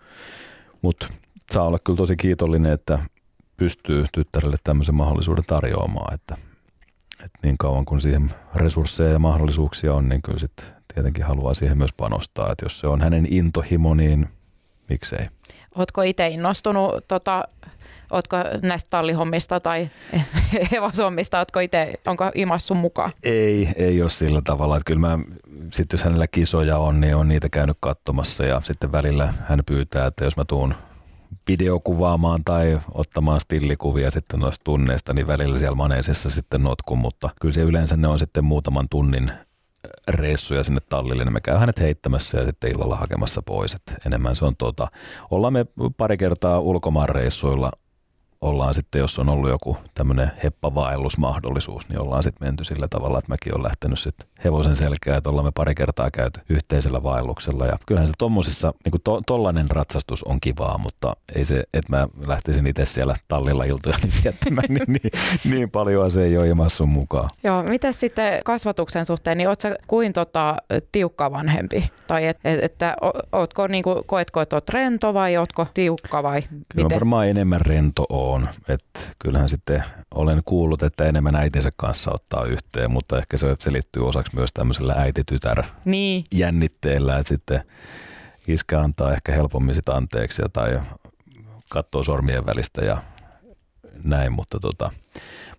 [0.83, 1.07] Mutta
[1.51, 2.99] saa olla kyllä tosi kiitollinen, että
[3.57, 6.37] pystyy tyttärelle tämmöisen mahdollisuuden tarjoamaan, että,
[7.13, 11.79] että niin kauan kun siihen resursseja ja mahdollisuuksia on, niin kyllä sitten tietenkin haluaa siihen
[11.79, 14.29] myös panostaa, että jos se on hänen intohimo, niin
[14.89, 15.27] miksei.
[15.75, 17.45] Oletko itse innostunut, tota,
[18.11, 19.91] ootko näistä tallihommista tai
[20.73, 23.13] hevoshommista, ootko itse, onko imassu mukaan?
[23.23, 25.19] Ei, ei ole sillä tavalla, että kyllä mä,
[25.73, 30.07] sit jos hänellä kisoja on, niin on niitä käynyt katsomassa ja sitten välillä hän pyytää,
[30.07, 30.75] että jos mä tuun
[31.49, 37.55] videokuvaamaan tai ottamaan stillikuvia sitten noista tunneista, niin välillä siellä maneisessa sitten notkun, mutta kyllä
[37.55, 39.33] se yleensä ne on sitten muutaman tunnin
[40.09, 43.75] reissuja sinne tallille, niin me käy hänet heittämässä ja sitten illalla hakemassa pois.
[43.75, 44.89] Et enemmän se on tota,
[45.31, 45.67] ollaan me
[45.97, 47.71] pari kertaa ulkomaan reissuilla
[48.41, 53.29] ollaan sitten, jos on ollut joku tämmöinen heppavaellusmahdollisuus, niin ollaan sitten menty sillä tavalla, että
[53.33, 57.67] mäkin olen lähtenyt sitten hevosen selkää, että ollaan me pari kertaa käyty yhteisellä vaelluksella.
[57.67, 61.97] Ja kyllähän se tommosissa, niin kuin to, tollainen ratsastus on kivaa, mutta ei se, että
[61.97, 65.11] mä lähtisin itse siellä tallilla iltoja niin viettämään, niin, niin,
[65.45, 67.31] niin paljon se ei ole ilmassun mukaan.
[67.45, 70.57] Joo, miten sitten kasvatuksen suhteen, niin ootko kuin tota,
[70.93, 71.91] tiukka vanhempi?
[72.07, 72.97] Tai et, et, että
[73.33, 76.65] ootko, niin kuin, koetko, että oot rento vai ootko tiukka vai miten?
[76.69, 78.49] Kyllä varmaan enemmän rento on.
[78.69, 83.73] Että kyllähän sitten olen kuullut, että enemmän äitinsä kanssa ottaa yhteen, mutta ehkä se, se
[83.73, 86.25] liittyy osaksi myös tämmöisellä äiti-tytär niin.
[86.33, 87.63] jännitteellä, että sitten
[88.49, 90.81] iskä antaa ehkä helpommin sitä anteeksi tai
[91.71, 93.03] katsoo sormien välistä ja
[94.05, 94.91] näin, mutta tota,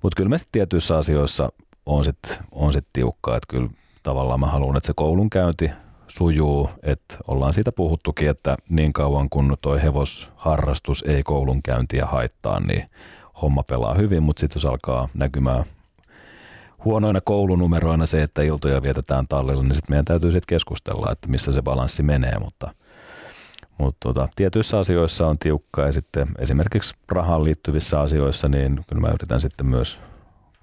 [0.02, 1.52] mutta kyllä mä sitten tietyissä asioissa
[1.86, 3.70] on sitten on sit tiukkaa, että kyllä
[4.04, 5.72] tavallaan mä haluan, että se koulunkäynti
[6.18, 12.90] sujuu, että ollaan siitä puhuttukin, että niin kauan kun toi hevosharrastus ei koulunkäyntiä haittaa, niin
[13.42, 15.64] homma pelaa hyvin, mutta sitten jos alkaa näkymään
[16.86, 21.52] huonoina koulunumeroina se, että iltoja vietetään tallilla, niin sitten meidän täytyy sitten keskustella, että missä
[21.52, 22.74] se balanssi menee, mutta,
[23.78, 29.14] mutta tota, tietyissä asioissa on tiukka ja sitten esimerkiksi rahaan liittyvissä asioissa, niin kyllä mä
[29.14, 30.00] yritän sitten myös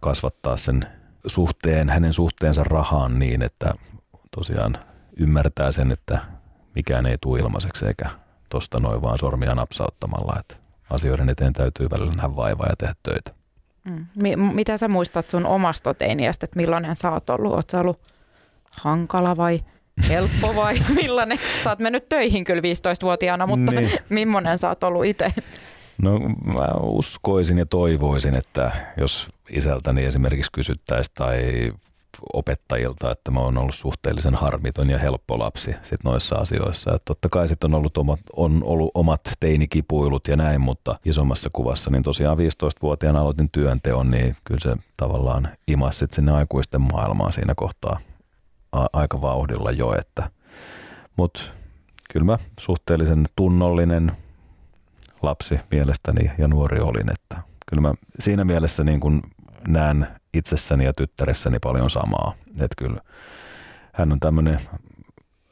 [0.01, 0.85] kasvattaa sen
[1.27, 3.75] suhteen, hänen suhteensa rahaan niin, että
[4.37, 4.79] tosiaan
[5.19, 6.19] ymmärtää sen, että
[6.75, 8.11] mikään ei tule ilmaiseksi eikä
[8.49, 10.57] tosta noin vaan sormia napsauttamalla, että
[10.91, 13.39] asioiden eteen täytyy välillä nähdä vaivaa ja tehdä töitä.
[13.85, 14.07] Mm.
[14.55, 17.53] mitä sä muistat sun omasta teiniästä, että millainen sä oot ollut?
[17.53, 18.01] Oot sä ollut
[18.81, 19.61] hankala vai
[20.09, 21.39] helppo vai millainen?
[21.65, 23.91] Sä oot mennyt töihin kyllä 15-vuotiaana, mutta niin.
[24.09, 25.33] millainen sä oot ollut itse?
[26.03, 31.73] No mä uskoisin ja toivoisin, että jos isältäni esimerkiksi kysyttäisiin tai
[32.33, 36.95] opettajilta, että mä oon ollut suhteellisen harmiton ja helppo lapsi sit noissa asioissa.
[36.95, 41.51] Et totta kai sitten on ollut, omat, on ollut omat teinikipuilut ja näin, mutta isommassa
[41.53, 47.55] kuvassa, niin tosiaan 15-vuotiaana aloitin työnteon, niin kyllä se tavallaan imasi sinne aikuisten maailmaan siinä
[47.57, 47.99] kohtaa
[48.73, 50.31] a- aika vauhdilla jo, että
[51.17, 51.41] mutta
[52.13, 54.13] kyllä mä suhteellisen tunnollinen
[55.23, 59.23] lapsi mielestäni ja nuori olin, että kyllä mä siinä mielessä niin kun
[59.69, 62.35] näen itsessäni ja tyttäressäni paljon samaa.
[62.51, 63.01] Että kyllä
[63.93, 64.61] hän on tämmöinen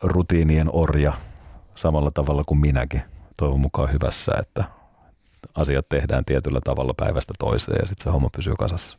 [0.03, 1.13] rutiinien orja
[1.75, 3.03] samalla tavalla kuin minäkin.
[3.37, 4.65] Toivon mukaan hyvässä, että
[5.55, 8.99] asiat tehdään tietyllä tavalla päivästä toiseen ja sitten se homma pysyy kasassa.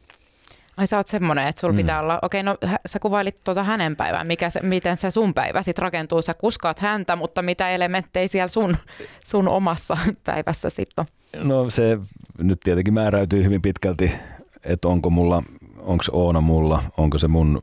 [0.77, 1.77] Ai sä oot semmoinen, että sulla mm.
[1.77, 5.61] pitää olla, okei no sä kuvailit tuota hänen päivää, mikä se, miten se sun päivä
[5.61, 8.75] sitten rakentuu, sä kuskaat häntä, mutta mitä elementtejä siellä sun,
[9.25, 11.05] sun omassa päivässä sitten
[11.41, 11.47] on?
[11.47, 11.97] No se
[12.37, 14.11] nyt tietenkin määräytyy hyvin pitkälti,
[14.67, 15.43] että onko mulla
[15.87, 17.61] onko Oona mulla, onko se mun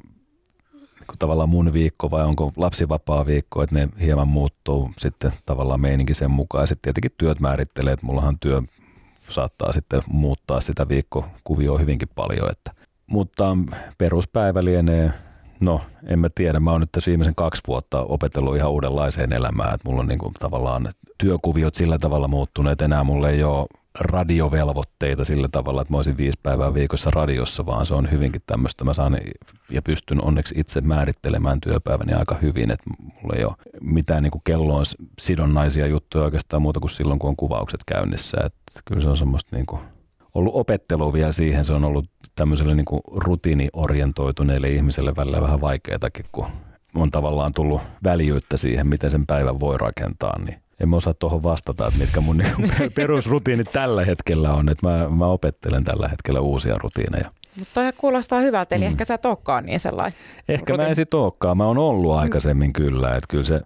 [1.18, 6.30] tavallaan mun viikko vai onko lapsivapaa viikko, että ne hieman muuttuu sitten tavallaan meininki sen
[6.30, 6.62] mukaan.
[6.62, 8.62] Ja sitten tietenkin työt määrittelee, että mullahan työ
[9.28, 12.50] saattaa sitten muuttaa sitä viikkokuvioa hyvinkin paljon.
[12.50, 12.70] Että.
[13.06, 13.56] Mutta
[13.98, 15.12] peruspäivä lienee,
[15.60, 19.74] no en mä tiedä, mä oon nyt tässä viimeisen kaksi vuotta opetellut ihan uudenlaiseen elämään,
[19.74, 20.88] että mulla on niin kuin tavallaan
[21.18, 23.66] työkuviot sillä tavalla muuttuneet, enää mulle ei ole
[24.00, 28.84] radiovelvoitteita sillä tavalla, että mä olisin viisi päivää viikossa radiossa, vaan se on hyvinkin tämmöistä.
[28.84, 29.18] Mä saan
[29.70, 32.84] ja pystyn onneksi itse määrittelemään työpäiväni aika hyvin, että
[33.22, 34.84] mulla ei ole mitään niin kelloon
[35.20, 38.36] sidonnaisia juttuja oikeastaan muuta kuin silloin, kun on kuvaukset käynnissä.
[38.36, 39.80] Että kyllä se on semmoista niin kuin
[40.34, 41.64] ollut opettelu vielä siihen.
[41.64, 46.46] Se on ollut tämmöiselle niin kuin rutiiniorientoituneille ihmiselle välillä vähän vaikeatakin, kun
[46.94, 51.42] on tavallaan tullut väljyyttä siihen, miten sen päivän voi rakentaa, niin en mä osaa tuohon
[51.42, 52.62] vastata, että mitkä mun niinku
[52.94, 54.68] perusrutiinit tällä hetkellä on.
[54.68, 57.30] Että mä, mä opettelen tällä hetkellä uusia rutiineja.
[57.58, 58.88] Mutta toi kuulostaa hyvältä, eli mm.
[58.90, 59.22] ehkä sä et
[59.62, 60.18] niin sellainen.
[60.48, 60.82] Ehkä rutiini.
[60.82, 61.56] mä en sit olekaan.
[61.56, 63.60] Mä oon ollut aikaisemmin kyllä, että kyllä se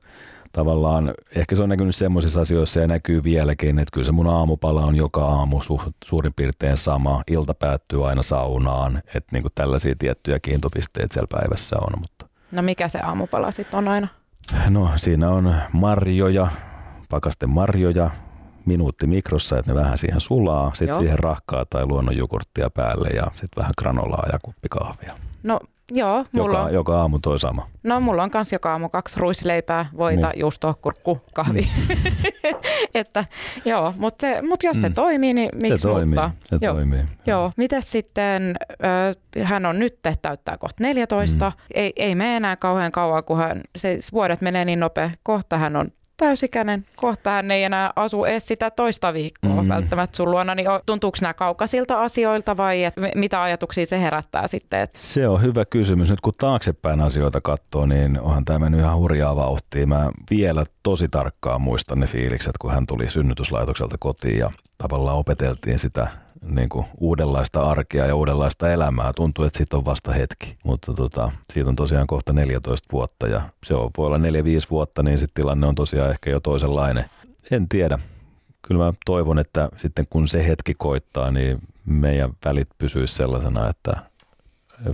[0.52, 4.84] tavallaan, ehkä se on näkynyt semmoisissa asioissa ja näkyy vieläkin, että kyllä se mun aamupala
[4.84, 7.22] on joka aamu su, suurin piirtein sama.
[7.30, 12.00] Ilta päättyy aina saunaan, että niinku tällaisia tiettyjä kiintopisteitä siellä päivässä on.
[12.00, 12.26] Mutta.
[12.52, 14.09] No mikä se aamupala sitten on aina?
[14.68, 16.48] No siinä on marjoja,
[17.09, 18.11] pakaste marjoja,
[18.66, 23.56] minuutti mikrossa, että ne vähän siihen sulaa, sitten siihen rahkaa tai luonnonjukurttia päälle ja sitten
[23.56, 25.14] vähän granolaa ja kuppi kahvia.
[25.42, 25.61] No
[25.94, 27.68] joo, mulla joka, on, joka aamu toi sama.
[27.82, 30.40] No mulla on kans joka aamu kaksi ruisleipää, voita, niin.
[30.40, 31.61] juusto, kurkku, kahvi.
[31.61, 31.96] Mm.
[32.94, 33.24] että
[33.64, 34.80] joo, mutta mut jos mm.
[34.80, 36.30] se toimii, niin miksi se toimii, muuttaa?
[36.46, 36.74] Se joo.
[36.74, 37.00] toimii.
[37.26, 38.54] Joo, mitäs sitten,
[39.36, 41.62] äh, hän on nyt täyttää kohta 14, mm.
[41.74, 45.76] ei, ei mene enää kauhean kauan, kun hän, se vuodet menee niin nopea, kohta hän
[45.76, 45.88] on
[46.18, 46.86] täysikäinen.
[46.96, 49.68] Kohta hän ei enää asu edes sitä toista viikkoa mm.
[49.68, 50.54] välttämättä sun luona.
[50.54, 54.80] Niin tuntuuko nämä kaukaisilta asioilta vai et mitä ajatuksia se herättää sitten?
[54.80, 54.90] Et?
[54.96, 56.10] Se on hyvä kysymys.
[56.10, 59.86] Nyt kun taaksepäin asioita katsoo, niin onhan tämä mennyt ihan hurjaa vauhtia.
[59.86, 65.78] Mä vielä tosi tarkkaan muistan ne fiilikset, kun hän tuli synnytyslaitokselta kotiin ja tavallaan opeteltiin
[65.78, 66.08] sitä
[66.43, 69.12] niin kuin uudenlaista arkea ja uudenlaista elämää.
[69.12, 73.43] Tuntuu, että siitä on vasta hetki, mutta tota, siitä on tosiaan kohta 14 vuotta ja
[73.64, 74.20] se on, voi olla 4-5
[74.70, 77.05] vuotta, niin sitten tilanne on tosiaan ehkä jo toisenlainen.
[77.51, 77.99] En tiedä.
[78.62, 83.97] Kyllä mä toivon, että sitten kun se hetki koittaa, niin meidän välit pysyisi sellaisena, että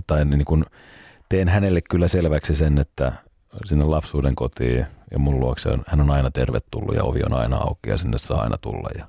[0.07, 0.65] tai niin kuin
[1.29, 3.11] teen hänelle kyllä selväksi sen, että
[3.65, 7.89] sinne lapsuuden kotiin ja mun luokse hän on aina tervetullut ja ovi on aina auki
[7.89, 8.89] ja sinne saa aina tulla.
[8.97, 9.07] Ja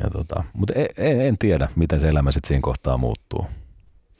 [0.00, 3.46] ja tota, mutta en, en, en, tiedä, miten se elämä sitten siinä kohtaa muuttuu.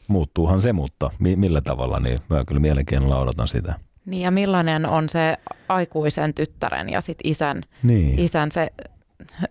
[0.08, 3.74] Muuttuuhan se, mutta mi, millä tavalla, niin mä kyllä mielenkiinnolla odotan sitä.
[4.06, 5.34] Niin ja millainen on se
[5.68, 8.18] aikuisen tyttären ja sit isän, niin.
[8.18, 8.70] isän se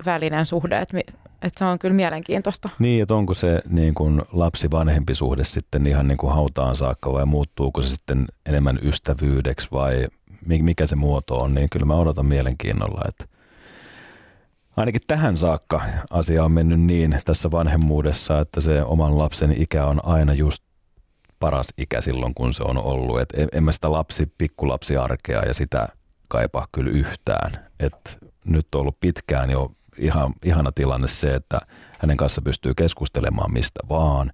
[0.05, 0.97] välinen suhde, että,
[1.41, 2.69] että se on kyllä mielenkiintoista.
[2.79, 7.25] Niin, että onko se niin kuin lapsi-vanhempi suhde sitten ihan niin kuin hautaan saakka vai
[7.25, 10.07] muuttuuko se sitten enemmän ystävyydeksi vai
[10.45, 13.36] mikä se muoto on, niin kyllä mä odotan mielenkiinnolla, että
[14.77, 19.99] ainakin tähän saakka asia on mennyt niin tässä vanhemmuudessa, että se oman lapsen ikä on
[20.05, 20.63] aina just
[21.39, 23.19] paras ikä silloin, kun se on ollut.
[23.19, 25.87] Et en mä sitä lapsi, pikkulapsi arkea ja sitä
[26.27, 27.51] kaipaa kyllä yhtään.
[27.79, 31.59] Et nyt on ollut pitkään jo ihan, ihana tilanne se, että
[31.99, 34.31] hänen kanssa pystyy keskustelemaan mistä vaan.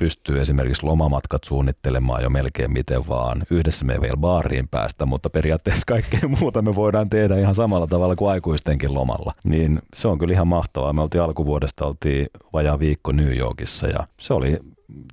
[0.00, 3.42] Pystyy esimerkiksi lomamatkat suunnittelemaan jo melkein miten vaan.
[3.50, 7.86] Yhdessä me ei vielä baariin päästä, mutta periaatteessa kaikkea muuta me voidaan tehdä ihan samalla
[7.86, 9.32] tavalla kuin aikuistenkin lomalla.
[9.44, 10.92] Niin se on kyllä ihan mahtavaa.
[10.92, 14.58] Me oltiin alkuvuodesta oltiin vajaa viikko New Yorkissa ja se oli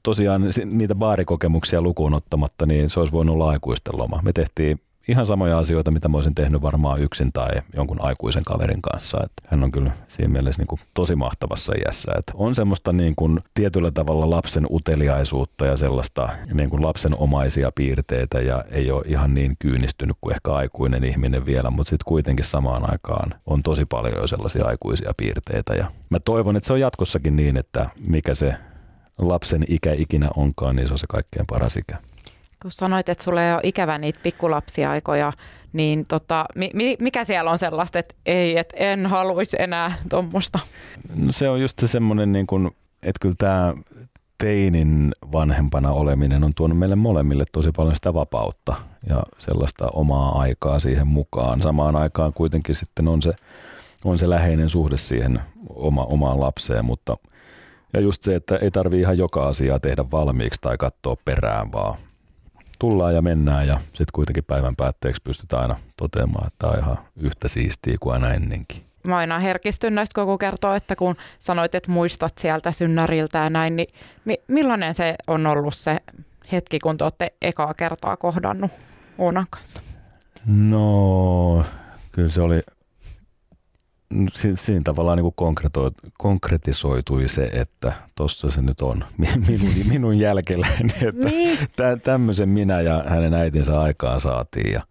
[0.04, 4.20] tosiaan niitä baarikokemuksia lukuun ottamatta, niin se olisi voinut olla aikuisten loma.
[4.24, 8.82] Me tehtiin ihan samoja asioita, mitä mä olisin tehnyt varmaan yksin tai jonkun aikuisen kaverin
[8.82, 9.20] kanssa.
[9.24, 12.12] Et hän on kyllä siinä mielessä niin kuin tosi mahtavassa iässä.
[12.18, 17.72] Et on semmoista niin kuin tietyllä tavalla lapsen uteliaisuutta ja sellaista niin kuin lapsen omaisia
[17.76, 22.46] piirteitä ja ei ole ihan niin kyynistynyt kuin ehkä aikuinen ihminen vielä, mutta sitten kuitenkin
[22.46, 25.76] samaan aikaan on tosi paljon jo sellaisia aikuisia piirteitä.
[25.76, 28.54] Ja mä toivon, että se on jatkossakin niin, että mikä se
[29.18, 31.98] lapsen ikä ikinä onkaan, niin se on se kaikkein paras ikä
[32.62, 35.34] kun sanoit, että sulle ei ole ikävä niitä pikkulapsiaikoja,
[35.74, 40.60] niin tota, mi, mikä siellä on sellaista, että ei, että en haluaisi enää tuommoista?
[41.16, 42.68] No se on just se semmoinen, niin kuin,
[43.04, 43.74] että kyllä tämä
[44.38, 48.76] teinin vanhempana oleminen on tuonut meille molemmille tosi paljon sitä vapautta
[49.10, 51.60] ja sellaista omaa aikaa siihen mukaan.
[51.60, 53.34] Samaan aikaan kuitenkin sitten on se,
[54.06, 57.18] on se läheinen suhde siihen oma, omaan lapseen, mutta
[57.94, 61.98] ja just se, että ei tarvi ihan joka asiaa tehdä valmiiksi tai katsoa perään, vaan
[62.80, 66.98] tullaan ja mennään ja sitten kuitenkin päivän päätteeksi pystytään aina toteamaan, että tämä on ihan
[67.16, 68.82] yhtä siistiä kuin aina ennenkin.
[69.08, 73.76] Mä aina herkistyn näistä, kun kertoo, että kun sanoit, että muistat sieltä synnäriltä ja näin,
[73.76, 73.90] niin
[74.26, 75.98] mi- millainen se on ollut se
[76.52, 78.72] hetki, kun te olette ekaa kertaa kohdannut
[79.18, 79.82] Oonan kanssa?
[80.46, 81.66] No,
[82.12, 82.62] kyllä se oli
[84.34, 89.06] siinä tavallaan niin konkretisoitui se, että tuossa se nyt on
[89.48, 91.60] minun, minun jälkelläni, että niin.
[91.76, 94.74] tä- tämmöisen minä ja hänen äitinsä aikaan saatiin.
[94.74, 94.82] Ja,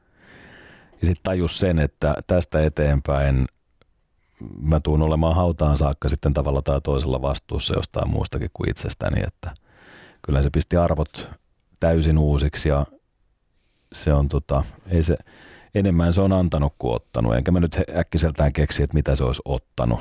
[1.01, 3.47] ja sitten tajus sen, että tästä eteenpäin
[4.61, 9.55] mä tuun olemaan hautaan saakka sitten tavalla tai toisella vastuussa jostain muustakin kuin itsestäni, että
[10.23, 11.31] kyllä se pisti arvot
[11.81, 12.87] täysin uusiksi ja
[13.93, 15.17] se on tota, ei se,
[15.79, 17.35] enemmän se on antanut kuin ottanut.
[17.35, 20.01] Enkä mä nyt äkkiseltään keksi, että mitä se olisi ottanut.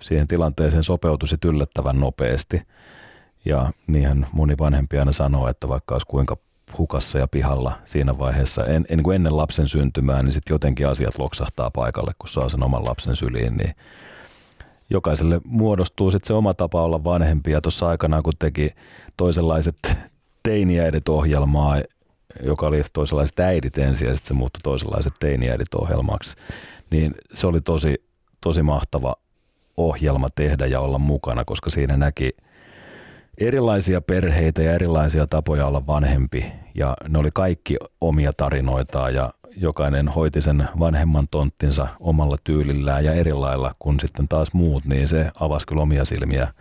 [0.00, 2.62] Siihen tilanteeseen sopeutuisi yllättävän nopeasti.
[3.44, 6.36] Ja niinhän moni vanhempi aina sanoo, että vaikka olisi kuinka
[6.78, 11.18] hukassa ja pihalla siinä vaiheessa, en, en kuin ennen lapsen syntymää, niin sitten jotenkin asiat
[11.18, 13.74] loksahtaa paikalle, kun saa sen oman lapsen syliin, niin
[14.90, 17.50] jokaiselle muodostuu sitten se oma tapa olla vanhempi.
[17.50, 18.70] Ja tuossa aikanaan, kun teki
[19.16, 19.98] toisenlaiset
[20.42, 21.76] teiniäidit ohjelmaa,
[22.42, 26.36] joka oli toisenlaiset äidit ensin ja sitten se muuttui toisenlaiset teiniäidit ohjelmaksi,
[26.90, 27.94] niin se oli tosi,
[28.40, 29.14] tosi mahtava
[29.76, 32.30] ohjelma tehdä ja olla mukana, koska siinä näki
[33.38, 36.44] erilaisia perheitä ja erilaisia tapoja olla vanhempi.
[36.74, 43.14] Ja ne oli kaikki omia tarinoitaan ja jokainen hoiti sen vanhemman tonttinsa omalla tyylillään ja
[43.14, 46.54] eri lailla kuin sitten taas muut, niin se avasi kyllä omia silmiä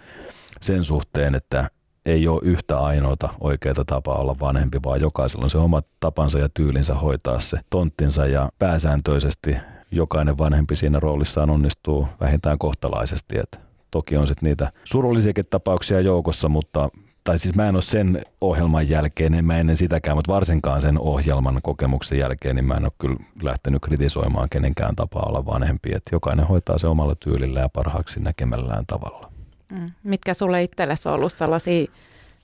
[0.61, 1.69] sen suhteen, että
[2.07, 6.49] ei ole yhtä ainoata oikeaa tapaa olla vanhempi, vaan jokaisella on se oma tapansa ja
[6.53, 9.57] tyylinsä hoitaa se tonttinsa ja pääsääntöisesti
[9.91, 13.37] jokainen vanhempi siinä roolissaan onnistuu vähintään kohtalaisesti.
[13.39, 13.59] Et
[13.91, 16.89] toki on sitten niitä surullisiakin tapauksia joukossa, mutta
[17.23, 20.99] tai siis mä en ole sen ohjelman jälkeen, en mä ennen sitäkään, mutta varsinkaan sen
[20.99, 25.93] ohjelman kokemuksen jälkeen, niin mä en ole kyllä lähtenyt kritisoimaan kenenkään tapaa olla vanhempi.
[25.95, 29.26] Et jokainen hoitaa se omalla tyylillä ja parhaaksi näkemällään tavalla.
[29.71, 29.91] Mm.
[30.03, 31.87] Mitkä sulle itsellesi on ollut sellaisia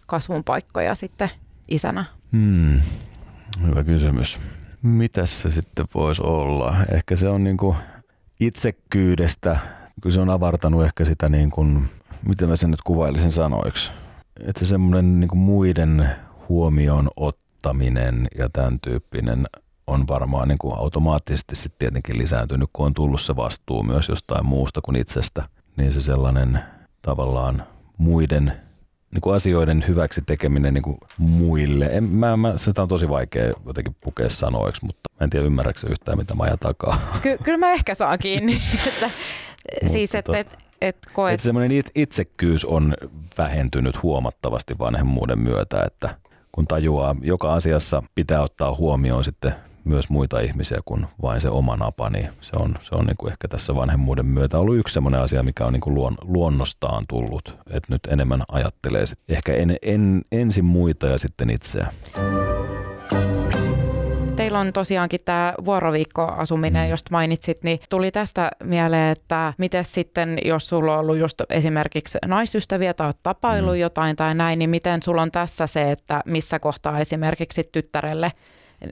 [0.07, 1.29] kasvun paikkoja sitten
[1.67, 2.05] isänä?
[2.31, 2.81] Hmm.
[3.67, 4.39] Hyvä kysymys.
[4.81, 6.75] Mitäs se sitten voisi olla?
[6.91, 7.77] Ehkä se on niin kuin
[8.39, 9.57] itsekkyydestä,
[10.03, 11.85] kun se on avartanut ehkä sitä niin kuin,
[12.25, 13.91] miten mä sen nyt kuvailisin sanoiksi.
[14.39, 16.09] Että se semmoinen niin muiden
[16.49, 19.45] huomioon ottaminen ja tämän tyyppinen
[19.87, 24.45] on varmaan niin kuin automaattisesti sitten tietenkin lisääntynyt, kun on tullut se vastuu myös jostain
[24.45, 25.49] muusta kuin itsestä.
[25.77, 26.59] Niin se sellainen
[27.03, 27.63] tavallaan
[27.97, 28.53] muiden
[29.11, 31.85] niin kuin asioiden hyväksi tekeminen niin kuin muille.
[31.85, 35.87] En, mä, mä, sitä on tosi vaikea jotenkin pukea sanoiksi, mutta mä en tiedä ymmärrätkö
[35.89, 36.97] yhtään, mitä mä ajan takaa.
[37.21, 38.61] Ky- kyllä mä ehkä saan kiinni.
[38.85, 39.09] että,
[39.87, 41.33] siis, että et, et koet...
[41.33, 42.93] Että semmoinen it- itsekkyys on
[43.37, 46.15] vähentynyt huomattavasti vanhemmuuden myötä, että
[46.51, 49.55] kun tajuaa, joka asiassa pitää ottaa huomioon sitten
[49.85, 53.31] myös muita ihmisiä kuin vain se oma napa, niin se on, se on niin kuin
[53.31, 57.57] ehkä tässä vanhemmuuden myötä ollut yksi sellainen asia, mikä on niin kuin luon, luonnostaan tullut,
[57.69, 61.87] että nyt enemmän ajattelee sit ehkä en, en, ensin muita ja sitten itseä.
[64.35, 66.91] Teillä on tosiaankin tämä vuoroviikkoasuminen, mm.
[66.91, 72.17] josta mainitsit, niin tuli tästä mieleen, että miten sitten, jos sulla on ollut just esimerkiksi
[72.25, 73.75] naisystäviä tai oot tapailu mm.
[73.75, 78.31] jotain tai näin, niin miten sulla on tässä se, että missä kohtaa esimerkiksi tyttärelle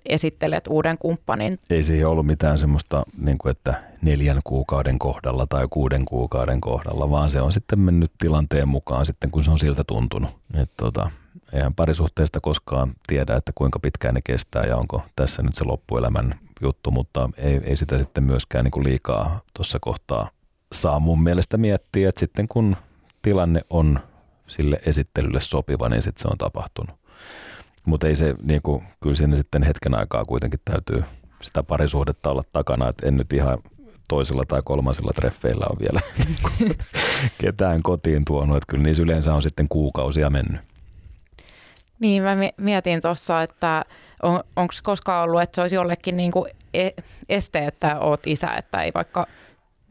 [0.06, 1.60] esittelet uuden kumppanin?
[1.70, 7.10] Ei siihen ollut mitään semmoista, niin kuin että neljän kuukauden kohdalla tai kuuden kuukauden kohdalla,
[7.10, 10.32] vaan se on sitten mennyt tilanteen mukaan sitten, kun se on siltä tuntunut.
[10.54, 11.12] Et tota,
[11.54, 16.40] eihän parisuhteesta koskaan tiedä, että kuinka pitkään ne kestää ja onko tässä nyt se loppuelämän
[16.62, 20.30] juttu, mutta ei, ei sitä sitten myöskään niin kuin liikaa tuossa kohtaa
[20.72, 22.76] saa mun mielestä miettiä, että sitten kun
[23.22, 24.00] tilanne on
[24.48, 27.01] sille esittelylle sopiva, niin sitten se on tapahtunut.
[27.86, 31.04] Mutta ei se, niin kuin, kyllä siinä sitten hetken aikaa kuitenkin täytyy
[31.42, 33.58] sitä parisuhdetta olla takana, että en nyt ihan
[34.08, 36.00] toisella tai kolmasella treffeillä on vielä
[37.42, 40.62] ketään kotiin tuonut, että kyllä niissä yleensä on sitten kuukausia mennyt.
[42.00, 43.86] Niin, mä mietin tuossa, että
[44.24, 46.90] on, onko koskaan ollut, että se olisi jollekin niin kuin e,
[47.30, 49.28] este, että oot isä, että ei vaikka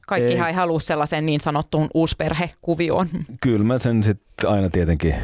[0.07, 3.09] kaikki ei halua sellaisen niin sanottuun uusperhekuvioon.
[3.41, 5.15] Kyllä mä sen sitten aina tietenkin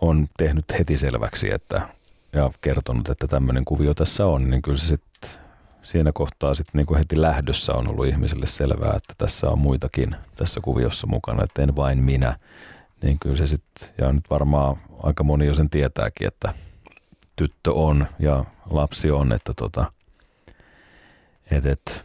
[0.00, 1.82] on tehnyt heti selväksi, että
[2.32, 5.30] ja kertonut, että tämmöinen kuvio tässä on, niin kyllä se sitten
[5.82, 10.16] siinä kohtaa sitten niin kuin heti lähdössä on ollut ihmisille selvää, että tässä on muitakin
[10.36, 12.38] tässä kuviossa mukana, että en vain minä.
[13.02, 16.54] Niin kyllä se sitten, ja nyt varmaan aika moni jo sen tietääkin, että
[17.36, 19.92] tyttö on ja lapsi on, että tota,
[21.50, 22.04] et, et,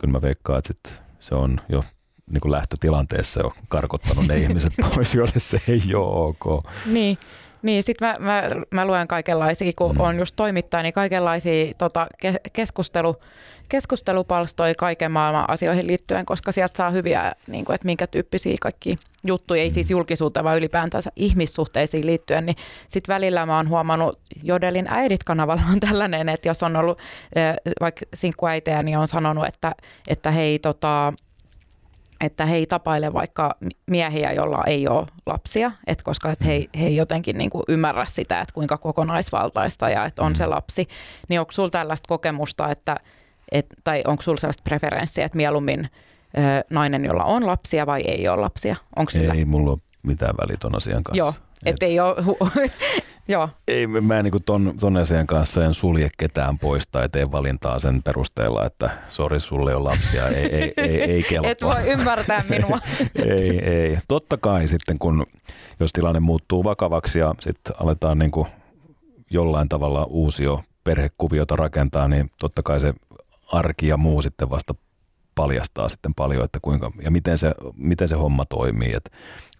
[0.00, 1.84] kyllä mä veikkaan, että sit se on jo
[2.30, 6.64] niin kuin lähtötilanteessa jo karkottanut ne ihmiset pois, joille se ei ole ok.
[6.86, 7.18] Niin,
[7.62, 10.00] niin, sitten mä, mä, mä luen kaikenlaisia, kun mm.
[10.00, 12.06] on just toimittaja, niin kaikenlaisia tota,
[12.52, 13.16] keskustelu,
[13.68, 18.98] keskustelupalstoja kaiken maailman asioihin liittyen, koska sieltä saa hyviä, niin kuin, että minkä tyyppisiä kaikki
[19.24, 24.86] juttuja, ei siis julkisuuteen, vaan ylipäätänsä ihmissuhteisiin liittyen, niin sitten välillä mä oon huomannut, Jodelin
[24.88, 26.98] äidit-kanavalla on tällainen, että jos on ollut
[27.80, 29.74] vaikka sinkkuäitejä, niin on sanonut, että,
[30.08, 31.12] että hei, tota,
[32.20, 33.56] että he ei tapaile vaikka
[33.86, 38.04] miehiä, joilla ei ole lapsia, et koska et he, he ei jotenkin niin kuin ymmärrä
[38.04, 40.36] sitä, että kuinka kokonaisvaltaista ja että on mm.
[40.36, 40.88] se lapsi.
[41.28, 42.96] Niin onko sinulla tällaista kokemusta, että,
[43.52, 45.88] et, tai onko sinulla sellaista preferenssiä, että mieluummin
[46.38, 48.76] ö, nainen, jolla on lapsia vai ei ole lapsia?
[48.96, 49.34] Onko sillä?
[49.34, 51.18] Ei mulla ole mitään väliton asian kanssa.
[51.18, 51.34] Joo,
[51.64, 52.14] et ei ole,
[53.28, 53.48] Joo.
[53.68, 57.78] Ei, mä en niin ton, ton asian kanssa en sulje ketään pois tai tee valintaa
[57.78, 61.50] sen perusteella, että sori, sulle on lapsia, ei, ei, ei, ei kelpaa.
[61.50, 62.78] Et voi ymmärtää minua.
[63.30, 63.98] ei, ei.
[64.08, 65.26] Totta kai sitten, kun
[65.80, 68.46] jos tilanne muuttuu vakavaksi ja sitten aletaan niin kuin
[69.30, 72.94] jollain tavalla uusio perhekuviota rakentaa, niin totta kai se
[73.52, 74.74] arki ja muu sitten vasta
[75.36, 78.92] paljastaa sitten paljon, että kuinka ja miten se, miten se homma toimii.
[78.94, 79.10] Et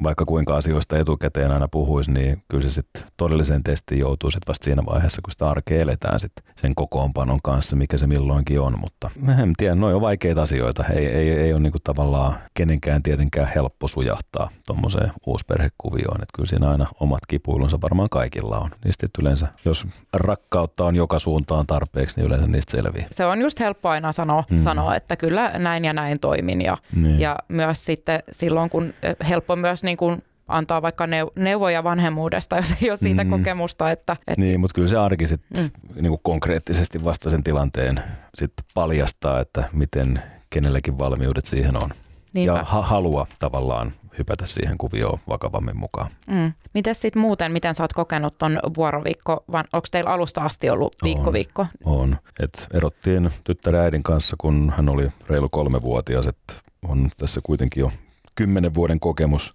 [0.02, 4.64] vaikka kuinka asioista etukäteen aina puhuisi, niin kyllä se sitten todelliseen testiin joutuu sitten vasta
[4.64, 8.80] siinä vaiheessa, kun sitä arkea eletään sitten sen kokoonpanon kanssa, mikä se milloinkin on.
[8.80, 9.10] Mutta
[9.42, 10.84] en tiedä, noin on vaikeita asioita.
[10.84, 16.22] Ei, ei, ei ole niinku tavallaan kenenkään tietenkään helppo sujahtaa tuommoiseen uusperhekuvioon.
[16.22, 18.70] Että kyllä siinä aina omat kipuilunsa varmaan kaikilla on.
[18.84, 23.06] Niistä yleensä, jos rakkautta on joka suuntaan tarpeeksi, niin yleensä niistä selviää.
[23.10, 24.58] Se on just helppo aina sanoa, mm.
[24.58, 26.62] sanoa että kyllä näin ja näin toimin.
[26.62, 27.20] Ja, niin.
[27.20, 31.06] ja myös sitten silloin, kun eh, helppo myös niin kuin antaa vaikka
[31.36, 33.30] neuvoja vanhemmuudesta, jos ei ole siitä mm.
[33.30, 33.90] kokemusta.
[33.90, 34.40] Että, että...
[34.40, 35.70] Niin, mutta kyllä se arki sit, mm.
[35.94, 38.00] niin kuin konkreettisesti vasta sen tilanteen
[38.34, 41.90] sit paljastaa, että miten kenellekin valmiudet siihen on.
[42.32, 42.58] Niinpä.
[42.58, 46.10] Ja ha- halua tavallaan hypätä siihen kuvioon vakavammin mukaan.
[46.30, 46.52] Mm.
[46.74, 50.96] Miten sitten muuten, miten sä oot kokenut ton vuoroviikko, vai onko teillä alusta asti ollut
[51.02, 51.66] viikko-viikko?
[51.84, 52.16] On, on.
[52.40, 56.54] Et erottiin tyttären äidin kanssa, kun hän oli reilu kolmevuotias, että
[56.88, 57.92] on tässä kuitenkin jo
[58.34, 59.54] kymmenen vuoden kokemus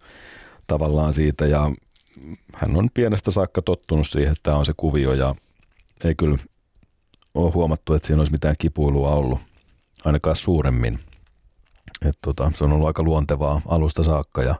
[0.68, 1.72] tavallaan siitä ja
[2.53, 5.36] hän on pienestä saakka tottunut siihen, että tämä on se kuvio ja
[6.03, 6.38] ei kyllä
[7.34, 9.39] ole huomattu, että siinä olisi mitään kipuilua ollut,
[10.05, 10.99] ainakaan suuremmin.
[12.06, 14.56] Et tota, se on ollut aika luontevaa alusta saakka ja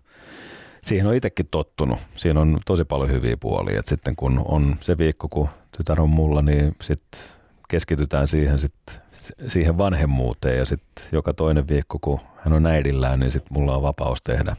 [0.84, 2.00] siihen on itsekin tottunut.
[2.16, 3.80] Siinä on tosi paljon hyviä puolia.
[3.80, 7.22] Et sitten kun on se viikko, kun tytär on mulla, niin sitten
[7.70, 9.02] keskitytään siihen, sit,
[9.48, 13.82] siihen vanhemmuuteen ja sitten joka toinen viikko, kun hän on äidillään, niin sitten mulla on
[13.82, 14.56] vapaus tehdä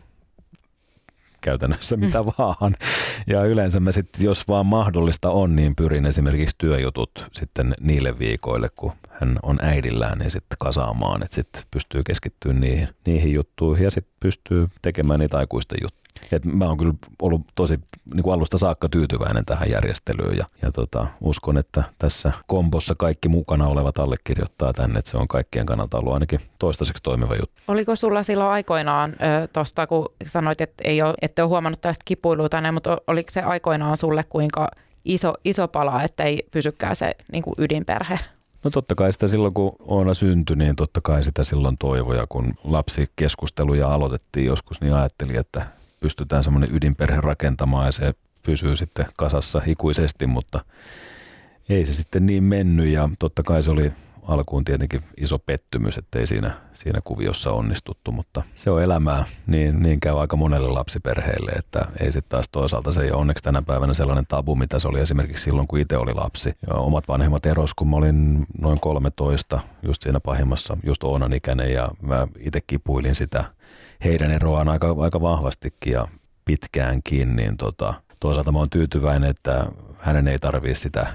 [1.43, 2.27] käytännössä mitä mm.
[2.39, 2.77] vaan.
[3.27, 8.69] Ja yleensä mä sitten, jos vaan mahdollista on, niin pyrin esimerkiksi työjutut sitten niille viikoille,
[8.77, 13.91] kun hän on äidillään, niin sitten kasaamaan, että sitten pystyy keskittymään niihin, niihin juttuihin ja
[13.91, 16.02] sitten pystyy tekemään niitä aikuisten juttuja.
[16.33, 17.81] Et mä oon kyllä ollut tosi
[18.15, 23.29] niin kuin alusta saakka tyytyväinen tähän järjestelyyn ja, ja tota, uskon, että tässä kombossa kaikki
[23.29, 27.63] mukana olevat allekirjoittaa tänne, että se on kaikkien kannalta ollut ainakin toistaiseksi toimiva juttu.
[27.69, 29.17] Oliko sulla silloin aikoinaan
[29.53, 33.41] tuosta, kun sanoit, että ei ole, ette ole huomannut tästä kipuilua tänne, mutta oliko se
[33.41, 34.69] aikoinaan sulle kuinka
[35.05, 38.19] iso, iso pala, että ei pysykään se niin kuin ydinperhe?
[38.65, 42.55] No totta kai sitä silloin, kun Oona syntyi, niin totta kai sitä silloin toivoja, kun
[42.65, 45.67] lapsikeskusteluja aloitettiin joskus, niin ajattelin, että
[46.03, 50.65] pystytään semmoinen ydinperhe rakentamaan ja se pysyy sitten kasassa ikuisesti, mutta
[51.69, 53.93] ei se sitten niin mennyt ja totta kai se oli
[54.29, 59.83] alkuun tietenkin iso pettymys, että ei siinä, siinä kuviossa onnistuttu, mutta se on elämää, niin,
[59.83, 63.63] niin käy aika monelle lapsiperheelle, että ei sitten taas toisaalta se ei ole onneksi tänä
[63.63, 66.55] päivänä sellainen tabu, mitä se oli esimerkiksi silloin, kun itse oli lapsi.
[66.67, 71.73] Ja omat vanhemmat eros, kun mä olin noin 13, just siinä pahimmassa, just Oonan ikäinen
[71.73, 73.45] ja mä itse kipuilin sitä
[74.05, 76.09] heidän eroaan aika, aika vahvastikin ja
[76.45, 79.67] pitkäänkin, niin tota, toisaalta mä oon tyytyväinen, että
[79.99, 81.07] hänen ei tarvitse sitä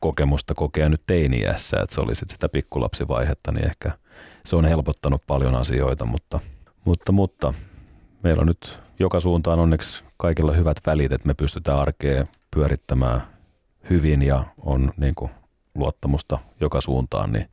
[0.00, 3.92] kokemusta kokea nyt teiniässä, että se oli sitten sitä pikkulapsivaihetta, niin ehkä
[4.46, 6.40] se on helpottanut paljon asioita, mutta,
[6.84, 7.54] mutta, mutta
[8.22, 13.22] meillä on nyt joka suuntaan onneksi kaikilla hyvät välit, että me pystytään arkea pyörittämään
[13.90, 15.30] hyvin ja on niin kuin
[15.74, 17.48] luottamusta joka suuntaan, niin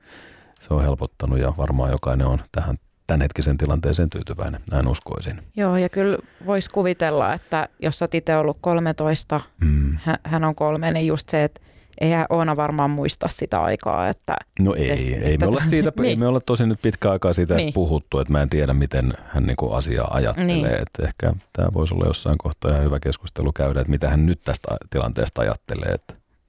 [0.60, 2.78] se on helpottanut ja varmaan jokainen on tähän
[3.10, 5.42] tämänhetkisen tilanteeseen tyytyväinen, näin uskoisin.
[5.56, 9.98] Joo, ja kyllä voisi kuvitella, että jos olet itse ollut 13, mm.
[10.24, 11.62] hän on kolme, niin just se, että
[12.02, 14.10] eihän Oona varmaan muista sitä aikaa.
[14.10, 16.10] Että, no ei, et, ei, me olla siitä, niin.
[16.10, 17.74] ei me olla tosi nyt pitkä aikaa siitä niin.
[17.74, 20.56] puhuttu, että mä en tiedä, miten hän niinku asiaa ajattelee.
[20.56, 20.66] Niin.
[20.66, 24.42] Että ehkä tämä voisi olla jossain kohtaa ihan hyvä keskustelu käydä, että mitä hän nyt
[24.44, 25.96] tästä tilanteesta ajattelee.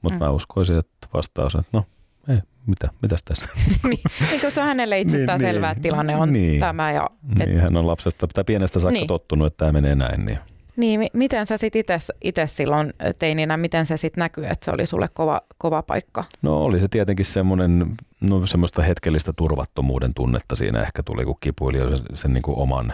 [0.03, 0.25] Mutta mm.
[0.25, 1.85] mä uskoisin, että vastaus on, että no
[2.67, 3.49] mitä, mitäs tässä?
[3.89, 4.01] niin,
[4.33, 6.93] eikö se on hänelle itsestään niin, selvää, että tilanne on niin, tämä.
[6.93, 7.07] Ja,
[7.41, 7.49] et...
[7.49, 9.07] niin, hän on lapsesta tai pienestä saakka niin.
[9.07, 10.25] tottunut, että tämä menee näin.
[10.25, 10.39] Niin
[10.81, 15.09] niin, miten sä sitten itse silloin teininä, miten se sitten näkyy, että se oli sulle
[15.15, 16.25] kova, kova paikka?
[16.43, 21.79] No oli se tietenkin semmoinen, no semmoista hetkellistä turvattomuuden tunnetta siinä ehkä tuli, kun kipuili
[21.79, 22.93] jo sen, sen niin kuin oman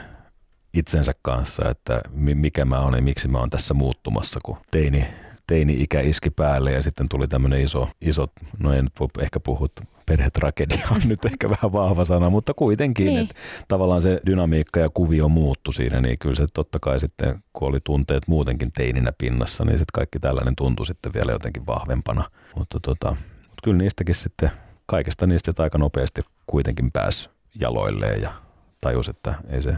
[0.74, 5.04] itsensä kanssa, että mikä mä olen ja miksi mä oon tässä muuttumassa, kun teini,
[5.46, 8.26] teini-ikä iski päälle ja sitten tuli tämmöinen iso, iso,
[8.58, 9.68] no en voi ehkä puhua
[10.06, 13.18] perhetragedia on nyt ehkä vähän vahva sana, mutta kuitenkin, niin.
[13.18, 13.34] että
[13.68, 17.78] tavallaan se dynamiikka ja kuvio muuttu siinä, niin kyllä se totta kai sitten, kun oli
[17.84, 22.30] tunteet muutenkin teininä pinnassa, niin sitten kaikki tällainen tuntui sitten vielä jotenkin vahvempana.
[22.56, 24.50] Mutta, tota, mutta kyllä niistäkin sitten,
[24.86, 27.30] kaikesta niistä aika nopeasti kuitenkin pääsi
[27.60, 28.32] jaloilleen ja
[28.80, 29.74] tajus, että ei se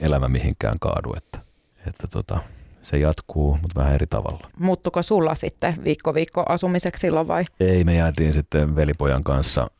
[0.00, 1.40] elämä mihinkään kaadu, että,
[1.86, 2.40] että tota,
[2.82, 4.50] se jatkuu, mutta vähän eri tavalla.
[4.58, 7.44] Muuttuko sulla sitten viikko viikko asumiseksi silloin vai?
[7.60, 9.70] Ei, me jäätiin sitten velipojan kanssa,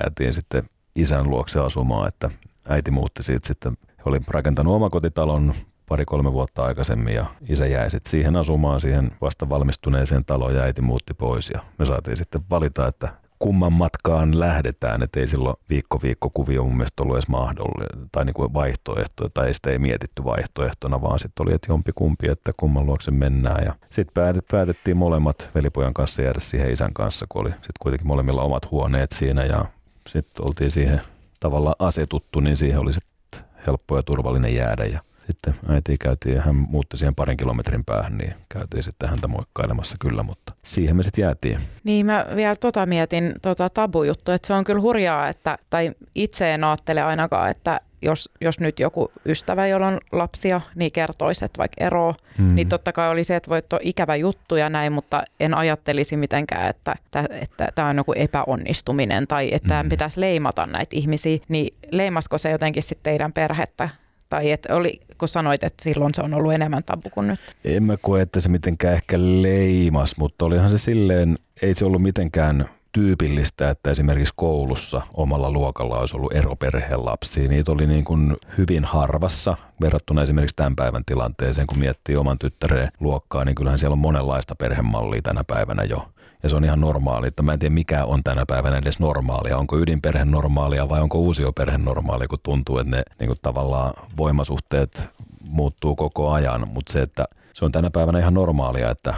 [0.00, 0.62] jäätiin sitten
[0.96, 2.30] isän luokse asumaan, että
[2.68, 5.54] äiti muutti siitä sitten, he oli rakentanut omakotitalon
[5.88, 10.82] pari-kolme vuotta aikaisemmin ja isä jäi sitten siihen asumaan siihen vasta valmistuneeseen taloon ja äiti
[10.82, 16.00] muutti pois ja me saatiin sitten valita, että kumman matkaan lähdetään, että ei silloin viikko
[16.02, 20.24] viikko kuvio mun mielestä ollut edes mahdollinen tai niin kuin vaihtoehto, tai sitä ei mietitty
[20.24, 23.64] vaihtoehtona, vaan sitten oli, että jompi kumpi, että kumman luokse mennään.
[23.64, 28.42] Ja sitten päätettiin molemmat velipojan kanssa jäädä siihen isän kanssa, kun oli sitten kuitenkin molemmilla
[28.42, 29.64] omat huoneet siinä ja
[30.08, 31.00] sitten oltiin siihen
[31.40, 36.42] tavallaan asetuttu, niin siihen oli sitten helppo ja turvallinen jäädä ja sitten äiti käytiin ja
[36.42, 41.02] hän muutti siihen parin kilometrin päähän, niin käytiin sitten häntä moikkailemassa kyllä, mutta siihen me
[41.02, 41.58] sitten jäätiin.
[41.84, 46.54] Niin mä vielä tota mietin, tota tabujuttu, että se on kyllä hurjaa, että, tai itse
[46.54, 51.58] en ajattele ainakaan, että jos, jos nyt joku ystävä, jolla on lapsia, niin kertoisi, että
[51.58, 52.54] vaikka ero, mm.
[52.54, 56.16] niin totta kai oli se, että voi olla ikävä juttu ja näin, mutta en ajattelisi
[56.16, 57.26] mitenkään, että tämä
[57.68, 59.88] että on joku epäonnistuminen tai että mm.
[59.88, 63.88] pitäisi leimata näitä ihmisiä, niin leimasko se jotenkin sitten teidän perhettä
[64.28, 67.40] tai että oli, kun sanoit, että silloin se on ollut enemmän tabu kuin nyt?
[67.64, 72.02] En mä koe, että se mitenkään ehkä leimas, mutta olihan se silleen, ei se ollut
[72.02, 77.48] mitenkään tyypillistä, että esimerkiksi koulussa omalla luokalla olisi ollut eroperheen lapsia.
[77.48, 82.88] Niitä oli niin kuin hyvin harvassa verrattuna esimerkiksi tämän päivän tilanteeseen, kun miettii oman tyttäreen
[83.00, 86.08] luokkaa, niin kyllähän siellä on monenlaista perhemallia tänä päivänä jo
[86.42, 87.26] ja se on ihan normaali.
[87.26, 89.58] Että mä en tiedä mikä on tänä päivänä edes normaalia.
[89.58, 95.10] Onko ydinperhe normaalia vai onko uusioperhe normaalia, kun tuntuu, että ne niin kuin tavallaan voimasuhteet
[95.48, 96.66] muuttuu koko ajan.
[96.72, 99.14] Mutta se, että se on tänä päivänä ihan normaalia, että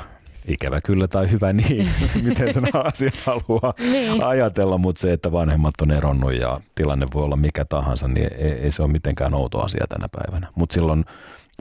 [0.49, 1.89] ikävä kyllä tai hyvä niin,
[2.29, 4.25] miten sen asian haluaa niin.
[4.25, 8.53] ajatella, mutta se, että vanhemmat on eronnut ja tilanne voi olla mikä tahansa, niin ei,
[8.53, 10.49] ei se ole mitenkään outo asia tänä päivänä.
[10.55, 11.05] Mutta silloin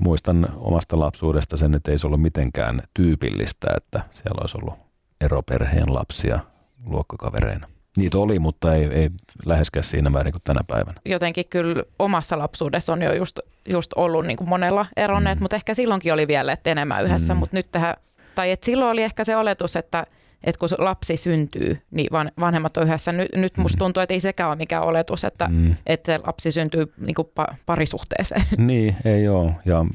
[0.01, 4.88] muistan omasta lapsuudesta sen, että ei se ollut mitenkään tyypillistä, että siellä olisi ollut
[5.21, 6.39] eroperheen lapsia
[6.85, 7.67] luokkakavereina.
[7.97, 9.09] Niitä oli, mutta ei, ei
[9.45, 11.01] läheskään siinä määrin kuin tänä päivänä.
[11.05, 13.39] Jotenkin kyllä omassa lapsuudessa on jo just,
[13.71, 15.43] just ollut niin kuin monella eronneet, mm.
[15.43, 17.39] mutta ehkä silloinkin oli vielä että enemmän yhdessä, mm.
[17.39, 17.95] mutta nyt tähän,
[18.35, 20.05] tai että silloin oli ehkä se oletus, että
[20.43, 22.07] että kun lapsi syntyy, niin
[22.39, 23.11] vanhemmat on yhdessä.
[23.11, 23.79] Nyt, nyt musta mm.
[23.79, 25.75] tuntuu, että ei sekään ole mikään oletus, että, mm.
[25.85, 27.27] että lapsi syntyy niin kuin
[27.65, 28.43] parisuhteeseen.
[28.57, 29.51] Niin, ei ole.
[29.65, 29.85] Ja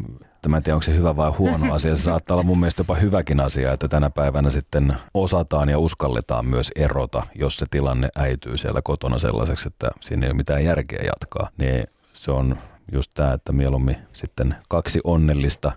[0.48, 1.94] mä en tiedä, onko se hyvä vai huono asia.
[1.94, 6.46] Se saattaa olla mun mielestä jopa hyväkin asia, että tänä päivänä sitten osataan ja uskalletaan
[6.46, 11.04] myös erota, jos se tilanne äityy siellä kotona sellaiseksi, että siinä ei ole mitään järkeä
[11.06, 11.48] jatkaa.
[11.58, 12.56] Niin se on
[12.92, 15.72] just tämä, että mieluummin sitten kaksi onnellista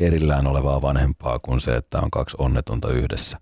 [0.00, 3.38] erillään olevaa vanhempaa kuin se, että on kaksi onnetonta yhdessä.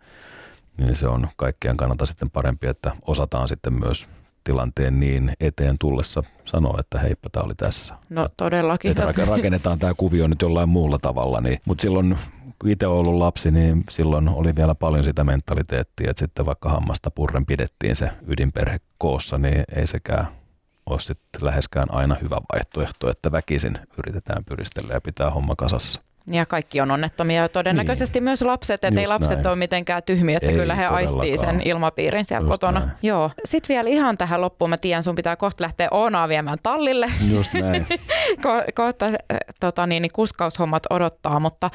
[0.79, 4.09] Niin se on kaikkien kannalta sitten parempi, että osataan sitten myös
[4.47, 7.95] tilanteen niin eteen tullessa sanoa, että heippa, tämä oli tässä.
[8.11, 8.91] No todellakin.
[8.91, 11.41] Että rakennetaan tämä kuvio nyt jollain muulla tavalla.
[11.41, 11.59] Niin.
[11.67, 12.19] Mutta silloin,
[12.59, 17.11] kun itse ollut lapsi, niin silloin oli vielä paljon sitä mentaliteettia, että sitten vaikka hammasta
[17.11, 20.27] purren pidettiin se ydinperhe koossa, niin ei sekään
[20.87, 26.06] ole sitten läheskään aina hyvä vaihtoehto, että väkisin yritetään pyristellä ja pitää homma kasassa.
[26.31, 28.25] Ja kaikki on onnettomia ja todennäköisesti niin.
[28.25, 29.47] myös lapset, että ei lapset näin.
[29.47, 32.81] ole mitenkään tyhmiä, että ei, kyllä he aistii sen ilmapiirin siellä Just kotona.
[32.81, 32.93] Näin.
[33.03, 33.31] Joo.
[33.45, 37.07] Sitten vielä ihan tähän loppuun, mä tiedän, sun pitää kohta lähteä Oonaa viemään tallille.
[37.31, 37.87] Just näin.
[38.47, 39.07] Ko- kohta
[39.61, 41.71] tota, niin, niin kuskaushommat odottaa, mutta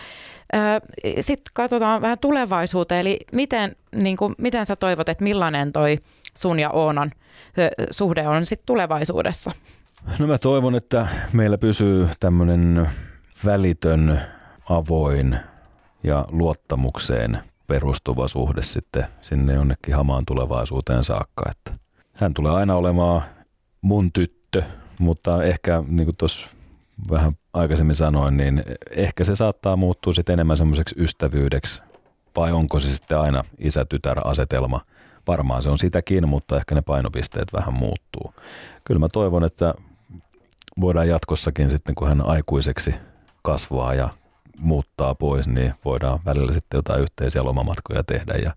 [0.55, 0.81] äh,
[1.21, 5.97] sitten katsotaan vähän tulevaisuuteen, eli miten, niin kuin, miten sä toivot, että millainen toi
[6.37, 7.11] sun ja Oonan
[7.91, 9.51] suhde on sitten tulevaisuudessa?
[10.19, 12.89] No mä toivon, että meillä pysyy tämmöinen
[13.45, 14.21] välitön
[14.69, 15.37] avoin
[16.03, 17.37] ja luottamukseen
[17.67, 21.43] perustuva suhde sitten sinne jonnekin hamaan tulevaisuuteen saakka.
[21.51, 21.73] Että
[22.21, 23.21] hän tulee aina olemaan
[23.81, 24.63] mun tyttö,
[24.99, 26.47] mutta ehkä niin kuin tuossa
[27.11, 28.63] vähän aikaisemmin sanoin, niin
[28.95, 31.81] ehkä se saattaa muuttua sitten enemmän semmoiseksi ystävyydeksi
[32.35, 34.81] vai onko se sitten aina isä-tytär-asetelma.
[35.27, 38.33] Varmaan se on sitäkin, mutta ehkä ne painopisteet vähän muuttuu.
[38.83, 39.73] Kyllä mä toivon, että
[40.81, 42.95] voidaan jatkossakin sitten, kun hän aikuiseksi
[43.41, 44.09] kasvaa ja
[44.61, 48.53] muuttaa pois, niin voidaan välillä sitten jotain yhteisiä lomamatkoja tehdä ja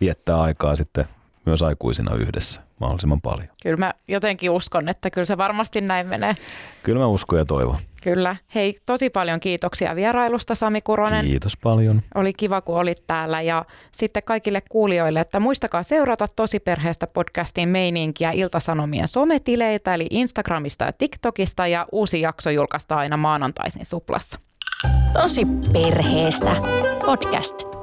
[0.00, 1.06] viettää aikaa sitten
[1.46, 3.48] myös aikuisina yhdessä mahdollisimman paljon.
[3.62, 6.36] Kyllä mä jotenkin uskon, että kyllä se varmasti näin menee.
[6.82, 7.76] Kyllä mä uskon ja toivon.
[8.02, 8.36] Kyllä.
[8.54, 11.24] Hei, tosi paljon kiitoksia vierailusta Sami Kuronen.
[11.24, 12.02] Kiitos paljon.
[12.14, 18.30] Oli kiva, kun olit täällä ja sitten kaikille kuulijoille, että muistakaa seurata Tosiperheestä podcastin meininkiä
[18.30, 24.40] Iltasanomien sometileitä, eli Instagramista ja TikTokista ja uusi jakso julkaistaan aina maanantaisin Suplassa.
[25.12, 26.56] Tosi perheestä
[27.06, 27.77] podcast.